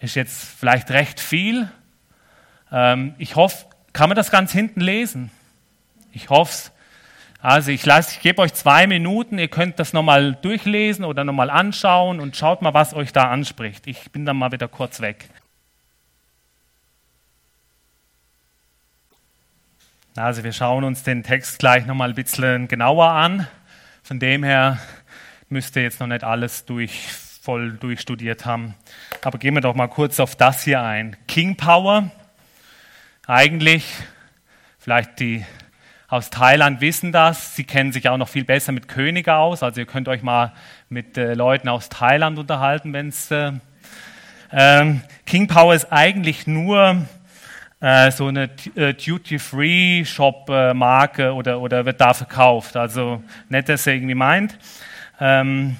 Ist 0.00 0.14
jetzt 0.14 0.44
vielleicht 0.44 0.90
recht 0.90 1.20
viel. 1.20 1.68
Ähm, 2.70 3.14
ich 3.18 3.36
hoffe, 3.36 3.66
kann 3.92 4.08
man 4.08 4.16
das 4.16 4.30
ganz 4.30 4.52
hinten 4.52 4.80
lesen? 4.80 5.30
Ich 6.12 6.30
hoffe 6.30 6.52
es. 6.52 6.72
Also 7.40 7.70
ich, 7.70 7.86
ich 7.86 8.20
gebe 8.20 8.42
euch 8.42 8.54
zwei 8.54 8.86
Minuten, 8.86 9.38
ihr 9.38 9.48
könnt 9.48 9.78
das 9.78 9.92
nochmal 9.92 10.34
durchlesen 10.34 11.04
oder 11.04 11.22
nochmal 11.22 11.50
anschauen 11.50 12.18
und 12.18 12.36
schaut 12.36 12.60
mal, 12.60 12.74
was 12.74 12.92
euch 12.92 13.12
da 13.12 13.30
anspricht. 13.30 13.86
Ich 13.86 14.10
bin 14.10 14.26
dann 14.26 14.36
mal 14.36 14.52
wieder 14.52 14.68
kurz 14.68 15.00
weg. 15.00 15.28
Also 20.18 20.44
wir 20.44 20.54
schauen 20.54 20.82
uns 20.84 21.02
den 21.02 21.22
Text 21.22 21.58
gleich 21.58 21.84
nochmal 21.84 22.08
ein 22.08 22.14
bisschen 22.14 22.68
genauer 22.68 23.10
an. 23.10 23.46
Von 24.02 24.18
dem 24.18 24.44
her 24.44 24.78
müsst 25.50 25.76
ihr 25.76 25.82
jetzt 25.82 26.00
noch 26.00 26.06
nicht 26.06 26.24
alles 26.24 26.64
durch, 26.64 27.06
voll 27.42 27.72
durchstudiert 27.72 28.46
haben. 28.46 28.74
Aber 29.22 29.36
gehen 29.36 29.52
wir 29.52 29.60
doch 29.60 29.74
mal 29.74 29.88
kurz 29.88 30.18
auf 30.18 30.34
das 30.34 30.62
hier 30.62 30.80
ein. 30.80 31.16
King 31.28 31.56
Power. 31.56 32.10
Eigentlich, 33.26 33.84
vielleicht 34.78 35.20
die 35.20 35.44
aus 36.08 36.30
Thailand 36.30 36.80
wissen 36.80 37.12
das. 37.12 37.54
Sie 37.54 37.64
kennen 37.64 37.92
sich 37.92 38.08
auch 38.08 38.16
noch 38.16 38.30
viel 38.30 38.44
besser 38.44 38.72
mit 38.72 38.88
Könige 38.88 39.34
aus. 39.34 39.62
Also 39.62 39.80
ihr 39.80 39.86
könnt 39.86 40.08
euch 40.08 40.22
mal 40.22 40.54
mit 40.88 41.18
äh, 41.18 41.34
Leuten 41.34 41.68
aus 41.68 41.90
Thailand 41.90 42.38
unterhalten, 42.38 42.94
wenn 42.94 43.08
es... 43.08 43.30
Äh, 43.30 43.52
ähm, 44.50 45.02
King 45.26 45.48
Power 45.48 45.74
ist 45.74 45.92
eigentlich 45.92 46.46
nur 46.46 47.04
äh, 47.80 48.10
so 48.10 48.28
eine 48.28 48.48
äh, 48.74 48.94
Duty-Free-Shop-Marke 48.94 51.34
oder, 51.34 51.60
oder 51.60 51.84
wird 51.84 52.00
da 52.00 52.14
verkauft. 52.14 52.74
Also 52.76 53.22
nicht, 53.48 53.68
dass 53.68 53.86
er 53.86 53.94
irgendwie 53.94 54.14
meint. 54.14 54.58
Ähm, 55.20 55.76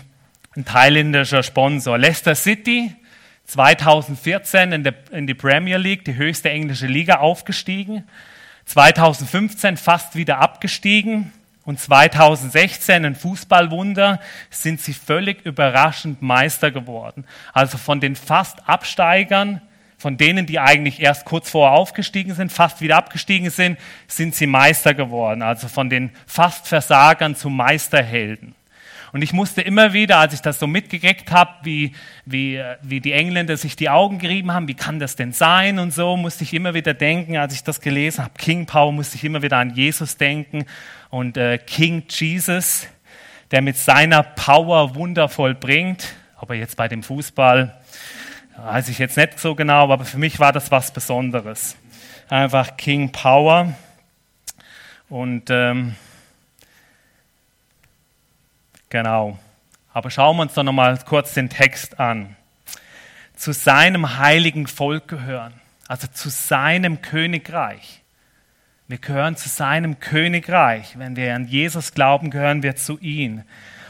ein 0.55 0.65
thailändischer 0.65 1.43
Sponsor. 1.43 1.99
Leicester 1.99 2.35
City, 2.35 2.95
2014 3.45 4.73
in, 4.73 4.85
der, 4.85 4.95
in 5.11 5.27
die 5.27 5.35
Premier 5.35 5.77
League, 5.79 6.05
die 6.05 6.17
höchste 6.17 6.51
englische 6.51 6.87
Liga, 6.87 7.17
aufgestiegen. 7.17 8.05
2015 8.67 9.77
fast 9.77 10.15
wieder 10.17 10.39
abgestiegen. 10.39 11.33
Und 11.65 11.81
2016, 11.81 13.05
ein 13.05 13.17
Fußballwunder, 13.17 14.21
sind 14.51 14.81
sie 14.81 14.95
völlig 14.95 15.45
überraschend 15.45 16.23
Meister 16.23 16.71
geworden. 16.71 17.27
Also 17.53 17.77
von 17.79 18.01
den 18.01 18.17
fast 18.17 18.69
Absteigern 18.69 19.61
von 19.99 20.17
denen, 20.17 20.47
die 20.47 20.59
eigentlich 20.59 21.01
erst 21.01 21.25
kurz 21.25 21.51
vorher 21.51 21.79
aufgestiegen 21.79 22.35
sind, 22.35 22.53
fast 22.53 22.81
wieder 22.81 22.97
abgestiegen 22.97 23.51
sind, 23.51 23.79
sind 24.07 24.35
sie 24.35 24.47
Meister 24.47 24.95
geworden. 24.95 25.43
Also 25.43 25.69
von 25.69 25.89
den 25.89 26.11
fast 26.27 26.69
Versagern 26.69 27.35
zu 27.35 27.49
Meisterhelden. 27.49 28.55
Und 29.13 29.23
ich 29.23 29.33
musste 29.33 29.63
immer 29.63 29.95
wieder, 29.95 30.19
als 30.19 30.35
ich 30.35 30.43
das 30.43 30.59
so 30.59 30.67
mitgekriegt 30.67 31.31
habe, 31.31 31.51
wie, 31.63 31.93
wie, 32.27 32.63
wie 32.83 33.01
die 33.01 33.13
Engländer 33.13 33.57
sich 33.57 33.75
die 33.75 33.89
Augen 33.89 34.19
gerieben 34.19 34.53
haben, 34.53 34.69
wie 34.69 34.75
kann 34.75 34.99
das 34.99 35.17
denn 35.17 35.33
sein 35.33 35.79
und 35.79 35.95
so, 35.95 36.19
musste 36.19 36.45
ich 36.45 36.53
immer 36.53 36.75
wieder 36.75 36.93
denken, 36.93 37.39
als 37.39 37.55
ich 37.55 37.65
das 37.65 37.81
gelesen 37.81 38.25
habe, 38.25 38.35
King 38.37 38.67
Power, 38.67 38.93
musste 38.93 39.17
ich 39.17 39.25
immer 39.25 39.41
wieder 39.41 39.57
an 39.57 39.75
Jesus 39.75 40.19
denken 40.19 40.67
und 41.09 41.39
äh, 41.39 41.57
King 41.57 42.03
Jesus, 42.11 42.89
der 43.53 43.63
mit 43.63 43.79
seiner 43.79 44.23
Power 44.23 44.95
wundervoll 44.95 45.55
bringt. 45.55 46.13
Aber 46.37 46.55
jetzt 46.55 46.77
bei 46.77 46.87
dem 46.87 47.03
Fußball, 47.03 47.81
Weiß 48.59 48.89
ich 48.89 48.99
jetzt 48.99 49.19
nicht 49.19 49.39
so 49.39 49.55
genau, 49.55 49.91
aber 49.93 50.05
für 50.05 50.17
mich 50.17 50.41
war 50.41 50.53
das 50.53 50.71
was 50.71 50.91
Besonderes. 50.91 51.77
Einfach 52.31 52.77
King 52.77 53.13
Power. 53.13 53.75
Und 55.09 55.51
ähm, 55.51 55.95
genau. 58.89 59.39
Aber 59.93 60.11
schauen 60.11 60.37
wir 60.37 60.43
uns 60.43 60.55
doch 60.55 60.63
nochmal 60.63 60.99
kurz 61.07 61.35
den 61.35 61.51
Text 61.51 62.01
an. 62.01 62.35
Zu 63.37 63.53
seinem 63.53 64.19
heiligen 64.19 64.67
Volk 64.67 65.09
gehören, 65.09 65.53
also 65.87 66.07
zu 66.07 66.31
seinem 66.31 67.03
Königreich. 67.03 68.03
Wir 68.89 68.99
gehören 68.99 69.37
zu 69.37 69.51
seinem 69.51 70.01
Königreich. 70.01 70.99
Wenn 70.99 71.17
wir 71.17 71.35
an 71.35 71.47
Jesus 71.47 71.93
glauben, 71.93 72.31
gehören 72.31 72.63
wir 72.63 72.77
zu 72.77 72.99
ihm. 73.01 73.43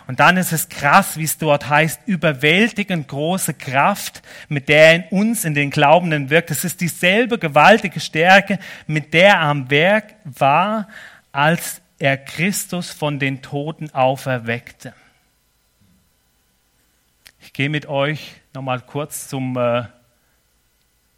Und 0.07 0.21
dann 0.21 0.37
ist 0.37 0.53
es 0.53 0.69
krass, 0.69 1.17
wie 1.17 1.25
es 1.25 1.39
dort 1.39 1.69
heißt, 1.69 2.03
überwältigend 2.07 3.09
große 3.09 3.55
Kraft, 3.55 4.23
mit 4.49 4.69
der 4.69 4.87
er 4.87 4.95
in 4.95 5.05
uns, 5.11 5.45
in 5.45 5.55
den 5.55 5.71
Glaubenden 5.71 6.31
wirkt. 6.31 6.51
Es 6.53 6.65
ist 6.65 6.81
dieselbe 6.81 7.39
gewaltige 7.39 7.99
Stärke, 7.99 8.61
mit 8.87 9.13
der 9.15 9.31
er 9.31 9.41
am 9.41 9.69
Werk 9.69 10.15
war, 10.25 10.89
als 11.33 11.81
er 11.99 12.17
Christus 12.17 12.91
von 12.91 13.19
den 13.19 13.43
Toten 13.43 13.93
auferweckte. 13.93 14.95
Ich 17.41 17.53
gehe 17.53 17.69
mit 17.69 17.87
euch 17.87 18.35
nochmal 18.55 18.81
kurz 18.81 19.29
zum 19.29 19.57
äh, 19.57 19.85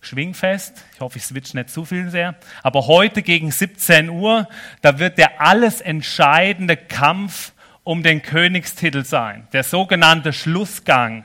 Schwingfest. 0.00 0.84
Ich 0.94 1.00
hoffe, 1.00 1.18
ich 1.18 1.24
switch 1.24 1.52
nicht 1.52 1.70
zu 1.70 1.84
viel 1.84 2.10
sehr. 2.10 2.36
Aber 2.62 2.86
heute 2.86 3.22
gegen 3.22 3.50
17 3.50 4.08
Uhr, 4.08 4.48
da 4.80 4.98
wird 4.98 5.18
der 5.18 5.40
alles 5.40 5.80
entscheidende 5.80 6.76
Kampf 6.76 7.52
um 7.88 8.02
den 8.02 8.20
Königstitel 8.20 9.02
sein, 9.02 9.48
der 9.54 9.62
sogenannte 9.62 10.34
Schlussgang. 10.34 11.24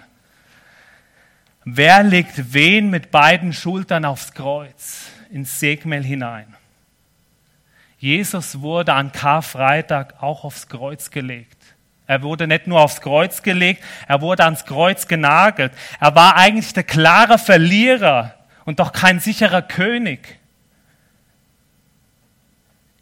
Wer 1.66 2.04
legt 2.04 2.54
wen 2.54 2.90
mit 2.90 3.12
beiden 3.12 3.52
Schultern 3.52 4.06
aufs 4.06 4.34
Kreuz? 4.34 5.08
ins 5.30 5.60
Segmel 5.60 6.06
hinein. 6.06 6.56
Jesus 7.98 8.62
wurde 8.62 8.94
an 8.94 9.12
Karfreitag 9.12 10.24
auch 10.24 10.46
aufs 10.46 10.70
Kreuz 10.70 11.12
gelegt. 11.12 11.62
Er 12.08 12.22
wurde 12.22 12.48
nicht 12.48 12.66
nur 12.66 12.80
aufs 12.80 13.02
Kreuz 13.02 13.44
gelegt, 13.44 13.84
er 14.08 14.22
wurde 14.22 14.46
ans 14.46 14.64
Kreuz 14.64 15.06
genagelt. 15.06 15.74
Er 16.00 16.16
war 16.16 16.38
eigentlich 16.38 16.72
der 16.72 16.84
klare 16.84 17.40
Verlierer 17.40 18.36
und 18.64 18.80
doch 18.80 18.94
kein 18.94 19.20
sicherer 19.20 19.64
König. 19.64 20.40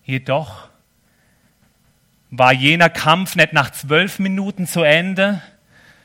Jedoch 0.03 0.70
war 2.31 2.53
jener 2.53 2.89
Kampf 2.89 3.35
nicht 3.35 3.53
nach 3.53 3.71
zwölf 3.71 4.17
Minuten 4.17 4.65
zu 4.65 4.81
Ende, 4.81 5.41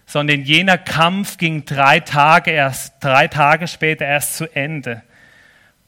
sondern 0.07 0.43
jener 0.43 0.77
Kampf 0.77 1.39
ging 1.39 1.65
drei 1.65 2.01
Tage 2.01 2.51
erst, 2.51 2.95
drei 3.01 3.29
Tage 3.29 3.69
später 3.69 4.05
erst 4.05 4.37
zu 4.37 4.55
Ende. 4.55 5.03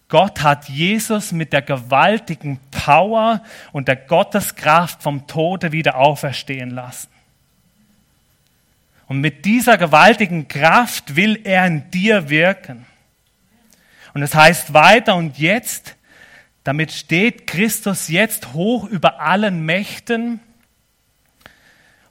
Gott 0.09 0.43
hat 0.43 0.69
Jesus 0.69 1.33
mit 1.33 1.53
der 1.53 1.61
gewaltigen 1.61 2.59
Power 2.71 3.43
und 3.73 3.89
der 3.89 3.97
Gotteskraft 3.97 5.03
vom 5.03 5.27
Tode 5.27 5.73
wieder 5.73 5.97
auferstehen 5.97 6.71
lassen. 6.71 7.11
Und 9.07 9.21
mit 9.21 9.45
dieser 9.45 9.77
gewaltigen 9.77 10.49
Kraft 10.49 11.17
will 11.17 11.41
er 11.45 11.67
in 11.67 11.91
dir 11.91 12.29
wirken. 12.29 12.87
Und 14.15 14.23
es 14.23 14.35
heißt 14.35 14.73
weiter, 14.73 15.17
und 15.17 15.39
jetzt, 15.39 15.97
damit 16.65 16.93
steht 16.93 17.47
Christus 17.47 18.09
jetzt 18.09 18.53
hoch 18.53 18.85
über 18.85 19.21
allen 19.21 19.65
Mächten, 19.65 20.41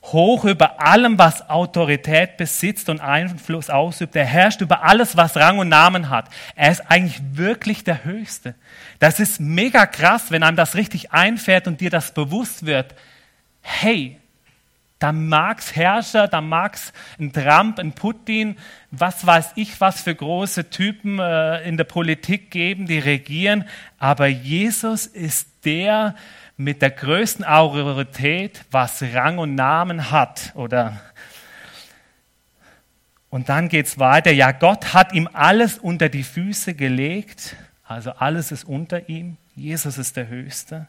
hoch 0.02 0.44
über 0.44 0.80
allem, 0.80 1.18
was 1.18 1.48
Autorität 1.48 2.36
besitzt 2.36 2.88
und 2.88 3.00
Einfluss 3.00 3.70
ausübt. 3.70 4.16
Er 4.16 4.24
herrscht 4.24 4.60
über 4.60 4.82
alles, 4.82 5.16
was 5.16 5.36
Rang 5.36 5.58
und 5.58 5.68
Namen 5.68 6.08
hat. 6.08 6.28
Er 6.54 6.70
ist 6.70 6.90
eigentlich 6.90 7.20
wirklich 7.32 7.84
der 7.84 8.04
Höchste. 8.04 8.54
Das 8.98 9.20
ist 9.20 9.40
mega 9.40 9.86
krass, 9.86 10.30
wenn 10.30 10.42
einem 10.42 10.56
das 10.56 10.74
richtig 10.74 11.12
einfährt 11.12 11.66
und 11.66 11.80
dir 11.80 11.90
das 11.90 12.12
bewusst 12.12 12.64
wird. 12.64 12.94
Hey, 13.60 14.18
da 14.98 15.12
mag's 15.12 15.76
Herrscher, 15.76 16.26
da 16.26 16.40
mag's 16.40 16.92
ein 17.20 17.32
Trump, 17.32 17.78
ein 17.78 17.92
Putin, 17.92 18.56
was 18.90 19.24
weiß 19.24 19.52
ich, 19.54 19.80
was 19.80 20.02
für 20.02 20.14
große 20.14 20.70
Typen 20.70 21.18
äh, 21.20 21.62
in 21.62 21.76
der 21.76 21.84
Politik 21.84 22.50
geben, 22.50 22.86
die 22.86 22.98
regieren. 22.98 23.64
Aber 23.98 24.26
Jesus 24.26 25.06
ist 25.06 25.48
der 25.64 26.16
mit 26.56 26.82
der 26.82 26.90
größten 26.90 27.44
Autorität, 27.44 28.64
was 28.72 29.02
Rang 29.02 29.38
und 29.38 29.54
Namen 29.54 30.10
hat, 30.10 30.52
oder? 30.56 31.00
Und 33.30 33.48
dann 33.48 33.68
geht's 33.68 33.98
weiter. 33.98 34.32
Ja, 34.32 34.52
Gott 34.52 34.94
hat 34.94 35.12
ihm 35.12 35.28
alles 35.32 35.78
unter 35.78 36.08
die 36.08 36.24
Füße 36.24 36.74
gelegt. 36.74 37.56
Also 37.84 38.10
alles 38.12 38.50
ist 38.50 38.64
unter 38.64 39.08
ihm. 39.08 39.36
Jesus 39.54 39.98
ist 39.98 40.16
der 40.16 40.28
Höchste. 40.28 40.86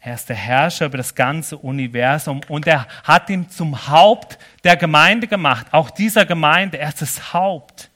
Er 0.00 0.14
ist 0.14 0.30
der 0.30 0.36
Herrscher 0.36 0.86
über 0.86 0.96
das 0.96 1.14
ganze 1.14 1.58
Universum 1.58 2.40
und 2.48 2.66
er 2.66 2.86
hat 3.04 3.28
ihn 3.28 3.50
zum 3.50 3.88
Haupt 3.88 4.38
der 4.64 4.76
Gemeinde 4.76 5.26
gemacht. 5.26 5.66
Auch 5.72 5.90
dieser 5.90 6.24
Gemeinde, 6.24 6.78
er 6.78 6.88
ist 6.88 7.02
das 7.02 7.34
Haupt. 7.34 7.90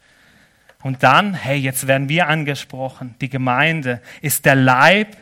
Und 0.83 1.03
dann, 1.03 1.33
hey, 1.33 1.57
jetzt 1.57 1.87
werden 1.87 2.11
wir 2.11 2.29
angesprochen. 2.29 3.14
Die 3.23 3.31
Gemeinde 3.31 4.03
ist 4.21 4.45
der 4.45 4.55
Leib 4.55 5.17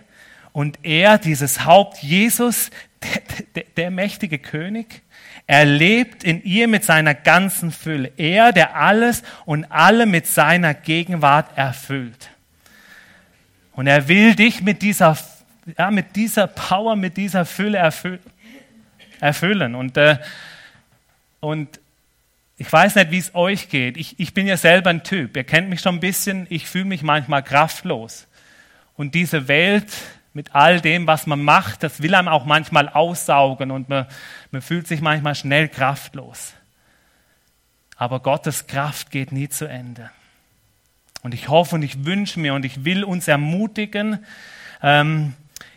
und 0.51 0.81
er, 0.83 1.19
dieses 1.19 1.65
Haupt, 1.65 1.99
Jesus, 1.99 2.71
der, 3.03 3.23
der, 3.55 3.65
der 3.77 3.91
mächtige 3.93 4.41
König, 4.41 5.03
er 5.47 5.65
lebt 5.65 6.25
in 6.25 6.43
ihr 6.43 6.67
mit 6.67 6.85
seiner 6.85 7.15
ganzen 7.15 7.71
Fülle. 7.71 8.11
Er, 8.17 8.53
der 8.53 8.77
alles 8.77 9.23
und 9.45 9.65
alle 9.71 10.07
mit 10.07 10.27
seiner 10.27 10.75
Gegenwart 10.75 11.57
erfüllt. 11.57 12.31
Und 13.73 13.87
er 13.87 14.09
will 14.09 14.35
dich 14.35 14.63
mit 14.63 14.83
dieser 14.83 15.17
ja, 15.79 15.91
mit 15.91 16.17
dieser 16.17 16.47
Power, 16.47 16.97
mit 16.97 17.17
dieser 17.17 17.45
Fülle 17.45 17.79
erfüllen. 19.21 19.75
Und, 19.75 19.97
äh, 19.97 20.19
und 21.41 21.81
ich 22.57 22.73
weiß 22.73 22.95
nicht, 22.97 23.11
wie 23.11 23.19
es 23.19 23.35
euch 23.35 23.69
geht. 23.69 23.97
Ich, 23.97 24.19
ich 24.21 24.35
bin 24.35 24.47
ja 24.47 24.57
selber 24.57 24.91
ein 24.91 25.05
Typ. 25.05 25.37
Ihr 25.37 25.45
kennt 25.45 25.69
mich 25.69 25.81
schon 25.81 25.97
ein 25.97 26.01
bisschen. 26.01 26.47
Ich 26.51 26.67
fühle 26.69 26.85
mich 26.85 27.03
manchmal 27.03 27.43
kraftlos. 27.43 28.27
Und 28.95 29.15
diese 29.15 29.49
Welt 29.49 29.93
mit 30.35 30.55
all 30.55 30.81
dem, 30.81 31.07
was 31.07 31.27
man 31.27 31.43
macht, 31.43 31.83
das 31.83 32.03
will 32.03 32.15
einem 32.15 32.29
auch 32.29 32.45
manchmal 32.45 32.89
aussaugen 32.89 33.71
und 33.71 33.89
man, 33.89 34.07
man 34.51 34.63
fühlt 34.63 34.87
sich 34.87 35.01
manchmal 35.01 35.35
schnell 35.35 35.69
kraftlos. 35.69 36.55
Aber 37.97 38.21
Gottes 38.21 38.67
Kraft 38.67 39.11
geht 39.11 39.33
nie 39.33 39.49
zu 39.49 39.67
Ende. 39.67 40.11
Und 41.23 41.35
ich 41.35 41.49
hoffe 41.49 41.77
und 41.77 41.83
ich 41.83 42.05
wünsche 42.05 42.41
mir 42.41 42.55
und 42.55 42.65
ich 42.65 42.85
will 42.85 43.05
uns 43.05 43.29
ermutigen, 43.29 44.25
ähm, 44.83 45.35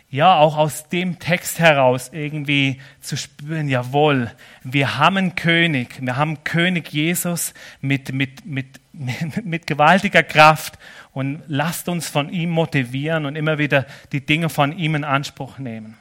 ja, 0.08 0.36
auch 0.36 0.56
aus 0.56 0.88
dem 0.88 1.18
Text 1.18 1.58
heraus 1.58 2.10
irgendwie 2.12 2.80
zu 3.00 3.16
spüren, 3.16 3.68
jawohl, 3.68 4.30
wir 4.62 4.98
haben 4.98 5.16
einen 5.16 5.34
König, 5.34 5.98
wir 6.00 6.16
haben 6.16 6.44
König 6.44 6.92
Jesus 6.92 7.54
mit, 7.80 8.12
mit, 8.12 8.46
mit, 8.46 8.66
mit, 9.44 9.66
gewaltiger 9.66 10.22
Kraft. 10.22 10.78
Und 11.12 11.42
lasst 11.48 11.88
uns 11.88 12.08
von 12.08 12.28
ihm 12.28 12.50
motivieren 12.50 13.24
und 13.26 13.36
immer 13.36 13.58
wieder 13.58 13.86
die 14.12 14.24
Dinge 14.24 14.48
von 14.48 14.76
ihm 14.76 14.94
in 14.94 15.04
Anspruch 15.04 15.58
nehmen. 15.58 15.96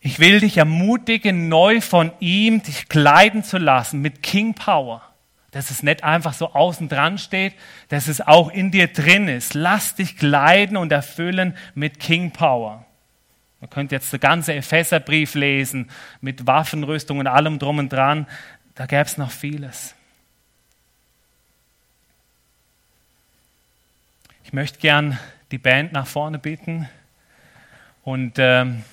Ich 0.00 0.18
will 0.18 0.40
dich 0.40 0.58
ermutigen, 0.58 1.48
neu 1.48 1.80
von 1.80 2.12
ihm 2.20 2.62
dich 2.62 2.88
kleiden 2.88 3.44
zu 3.44 3.58
lassen 3.58 4.00
mit 4.00 4.22
King 4.22 4.54
Power 4.54 5.07
dass 5.50 5.70
es 5.70 5.82
nicht 5.82 6.04
einfach 6.04 6.34
so 6.34 6.52
außen 6.52 6.88
dran 6.88 7.18
steht, 7.18 7.54
dass 7.88 8.08
es 8.08 8.20
auch 8.20 8.50
in 8.50 8.70
dir 8.70 8.88
drin 8.88 9.28
ist. 9.28 9.54
Lass 9.54 9.94
dich 9.94 10.16
kleiden 10.16 10.76
und 10.76 10.92
erfüllen 10.92 11.56
mit 11.74 12.00
King 12.00 12.32
Power. 12.32 12.84
Man 13.60 13.70
könnte 13.70 13.94
jetzt 13.94 14.12
den 14.12 14.20
ganzen 14.20 14.52
Epheserbrief 14.52 15.34
lesen 15.34 15.90
mit 16.20 16.46
Waffenrüstung 16.46 17.18
und 17.18 17.26
allem 17.26 17.58
drum 17.58 17.78
und 17.78 17.92
dran. 17.92 18.26
Da 18.74 18.86
gäbe 18.86 19.02
es 19.02 19.16
noch 19.16 19.30
vieles. 19.30 19.94
Ich 24.44 24.52
möchte 24.52 24.78
gern 24.78 25.18
die 25.50 25.58
Band 25.58 25.92
nach 25.92 26.06
vorne 26.06 26.38
bitten 26.38 26.88
und 28.04 28.34
ähm, 28.38 28.84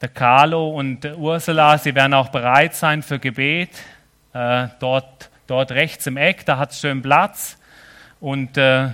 der 0.00 0.08
Carlo 0.08 0.70
und 0.70 1.04
Ursula, 1.04 1.78
sie 1.78 1.94
werden 1.94 2.14
auch 2.14 2.28
bereit 2.28 2.74
sein 2.74 3.02
für 3.02 3.18
Gebet. 3.18 3.70
Äh, 4.32 4.68
dort 4.80 5.30
dort 5.46 5.72
rechts 5.72 6.06
im 6.06 6.16
Eck, 6.16 6.44
da 6.46 6.58
hat 6.58 6.72
es 6.72 6.80
schön 6.80 7.02
Platz. 7.02 7.56
Und 8.20 8.56
äh, 8.56 8.90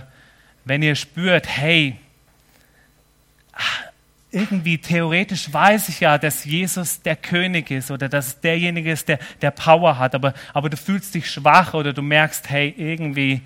wenn 0.65 0.83
ihr 0.83 0.95
spürt, 0.95 1.47
hey, 1.49 1.97
irgendwie 4.31 4.79
theoretisch 4.79 5.53
weiß 5.53 5.91
ich 5.91 6.01
ja, 6.01 6.17
dass 6.17 6.45
Jesus 6.45 7.03
der 7.03 7.17
König 7.17 7.71
ist 7.71 7.91
oder 7.91 8.09
dass 8.09 8.41
derjenige 8.41 8.91
ist, 8.91 9.09
der, 9.09 9.19
der 9.43 9.51
Power 9.51 9.99
hat, 9.99 10.15
aber, 10.15 10.33
aber 10.55 10.71
du 10.71 10.77
fühlst 10.77 11.15
dich 11.15 11.31
schwach 11.31 11.75
oder 11.75 11.93
du 11.93 12.01
merkst, 12.01 12.49
hey, 12.49 12.75
irgendwie 12.77 13.43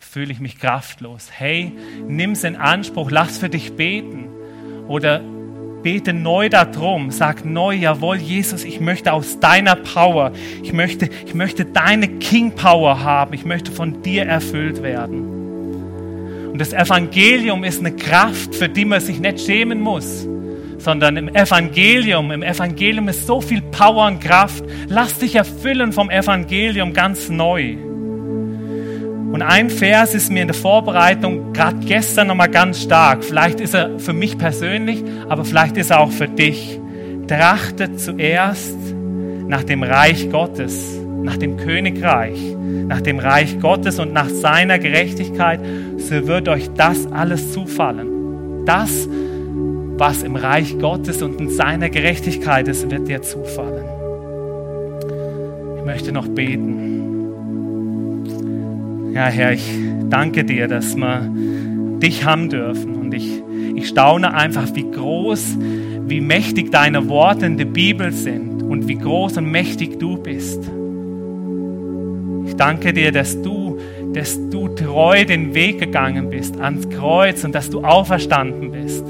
fühle 0.00 0.32
ich 0.32 0.40
mich 0.40 0.58
kraftlos. 0.58 1.28
Hey, 1.30 1.72
nimm 2.06 2.32
es 2.32 2.44
in 2.44 2.56
Anspruch, 2.56 3.10
lass 3.10 3.38
für 3.38 3.48
dich 3.48 3.74
beten. 3.74 4.28
Oder 4.88 5.20
bete 5.82 6.12
neu 6.12 6.48
darum, 6.48 7.10
sag 7.10 7.44
neu, 7.44 7.74
jawohl, 7.74 8.16
Jesus, 8.16 8.64
ich 8.64 8.80
möchte 8.80 9.12
aus 9.12 9.40
deiner 9.40 9.76
Power, 9.76 10.32
ich 10.62 10.72
möchte, 10.72 11.08
ich 11.26 11.34
möchte 11.34 11.64
deine 11.64 12.08
King 12.08 12.52
Power 12.52 13.02
haben, 13.02 13.34
ich 13.34 13.44
möchte 13.44 13.70
von 13.70 14.02
dir 14.02 14.26
erfüllt 14.26 14.82
werden. 14.82 15.38
Und 16.52 16.58
das 16.60 16.72
Evangelium 16.72 17.64
ist 17.64 17.80
eine 17.80 17.92
Kraft, 17.92 18.54
für 18.54 18.68
die 18.68 18.84
man 18.84 19.00
sich 19.00 19.20
nicht 19.20 19.40
schämen 19.40 19.80
muss, 19.80 20.26
sondern 20.78 21.16
im 21.16 21.28
Evangelium, 21.28 22.30
im 22.30 22.42
Evangelium 22.42 23.08
ist 23.08 23.26
so 23.26 23.40
viel 23.40 23.62
Power 23.62 24.06
und 24.06 24.20
Kraft. 24.20 24.64
Lass 24.88 25.18
dich 25.18 25.34
erfüllen 25.34 25.92
vom 25.92 26.10
Evangelium 26.10 26.92
ganz 26.92 27.28
neu. 27.28 27.76
Und 29.32 29.42
ein 29.42 29.68
Vers 29.68 30.14
ist 30.14 30.32
mir 30.32 30.42
in 30.42 30.48
der 30.48 30.54
Vorbereitung 30.54 31.52
gerade 31.52 31.78
gestern 31.84 32.28
nochmal 32.28 32.48
ganz 32.48 32.82
stark. 32.82 33.22
Vielleicht 33.22 33.60
ist 33.60 33.74
er 33.74 33.98
für 33.98 34.14
mich 34.14 34.38
persönlich, 34.38 35.04
aber 35.28 35.44
vielleicht 35.44 35.76
ist 35.76 35.90
er 35.90 36.00
auch 36.00 36.10
für 36.10 36.28
dich. 36.28 36.80
Trachtet 37.26 38.00
zuerst 38.00 38.76
nach 39.46 39.64
dem 39.64 39.82
Reich 39.82 40.30
Gottes, 40.30 40.98
nach 41.22 41.36
dem 41.36 41.58
Königreich, 41.58 42.38
nach 42.86 43.02
dem 43.02 43.18
Reich 43.18 43.60
Gottes 43.60 43.98
und 43.98 44.14
nach 44.14 44.30
seiner 44.30 44.78
Gerechtigkeit, 44.78 45.60
so 45.98 46.26
wird 46.26 46.48
euch 46.48 46.70
das 46.74 47.06
alles 47.12 47.52
zufallen. 47.52 48.64
Das, 48.64 49.08
was 49.98 50.22
im 50.22 50.36
Reich 50.36 50.78
Gottes 50.78 51.20
und 51.22 51.38
in 51.38 51.50
seiner 51.50 51.90
Gerechtigkeit 51.90 52.66
ist, 52.66 52.90
wird 52.90 53.08
dir 53.08 53.20
zufallen. 53.20 53.84
Ich 55.78 55.84
möchte 55.84 56.12
noch 56.12 56.28
beten. 56.28 57.07
Ja, 59.18 59.26
Herr, 59.26 59.52
ich 59.52 59.68
danke 60.10 60.44
dir, 60.44 60.68
dass 60.68 60.94
wir 60.94 61.28
dich 61.98 62.24
haben 62.24 62.48
dürfen. 62.50 62.94
Und 62.94 63.12
ich, 63.12 63.42
ich 63.74 63.88
staune 63.88 64.32
einfach, 64.32 64.68
wie 64.74 64.88
groß, 64.88 65.58
wie 66.06 66.20
mächtig 66.20 66.70
deine 66.70 67.08
Worte 67.08 67.46
in 67.46 67.58
der 67.58 67.64
Bibel 67.64 68.12
sind 68.12 68.62
und 68.62 68.86
wie 68.86 68.94
groß 68.94 69.38
und 69.38 69.50
mächtig 69.50 69.98
du 69.98 70.18
bist. 70.18 70.60
Ich 72.46 72.54
danke 72.54 72.92
dir, 72.92 73.10
dass 73.10 73.42
du 73.42 73.80
dass 74.14 74.38
du 74.50 74.68
treu 74.68 75.24
den 75.24 75.52
Weg 75.52 75.80
gegangen 75.80 76.30
bist 76.30 76.58
ans 76.60 76.88
Kreuz 76.88 77.42
und 77.42 77.56
dass 77.56 77.70
du 77.70 77.82
auferstanden 77.82 78.70
bist. 78.70 79.04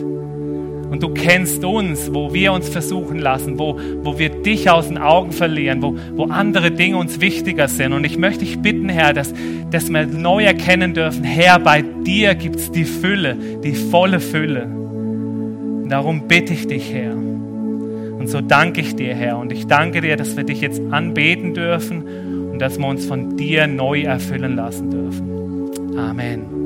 Und 0.99 1.03
du 1.05 1.11
kennst 1.11 1.65
uns, 1.65 2.13
wo 2.13 2.35
wir 2.35 2.53
uns 2.53 2.69
versuchen 2.69 3.21
lassen, 3.21 3.57
wo, 3.57 3.79
wo 4.03 4.19
wir 4.19 4.31
dich 4.31 4.69
aus 4.69 4.89
den 4.89 4.99
Augen 4.99 5.31
verlieren, 5.31 5.81
wo, 5.81 5.95
wo 6.17 6.25
andere 6.25 6.73
Dinge 6.73 6.97
uns 6.97 7.21
wichtiger 7.21 7.69
sind. 7.69 7.93
Und 7.93 8.03
ich 8.03 8.19
möchte 8.19 8.41
dich 8.41 8.59
bitten, 8.59 8.89
Herr, 8.89 9.13
dass, 9.13 9.33
dass 9.71 9.93
wir 9.93 10.07
neu 10.07 10.43
erkennen 10.43 10.95
dürfen, 10.95 11.23
Herr, 11.23 11.61
bei 11.61 11.83
dir 11.83 12.35
gibt 12.35 12.57
es 12.57 12.73
die 12.73 12.83
Fülle, 12.83 13.37
die 13.63 13.77
volle 13.77 14.19
Fülle. 14.19 14.65
Und 14.65 15.89
darum 15.89 16.27
bitte 16.27 16.53
ich 16.53 16.67
dich, 16.67 16.93
Herr. 16.93 17.13
Und 17.15 18.29
so 18.29 18.41
danke 18.41 18.81
ich 18.81 18.97
dir, 18.97 19.15
Herr. 19.15 19.39
Und 19.39 19.53
ich 19.53 19.69
danke 19.69 20.01
dir, 20.01 20.17
dass 20.17 20.37
wir 20.37 20.43
dich 20.43 20.61
jetzt 20.61 20.83
anbeten 20.91 21.55
dürfen 21.55 22.51
und 22.51 22.59
dass 22.59 22.77
wir 22.77 22.89
uns 22.89 23.07
von 23.07 23.37
dir 23.37 23.69
neu 23.69 24.03
erfüllen 24.03 24.57
lassen 24.57 24.91
dürfen. 24.91 25.97
Amen. 25.97 26.58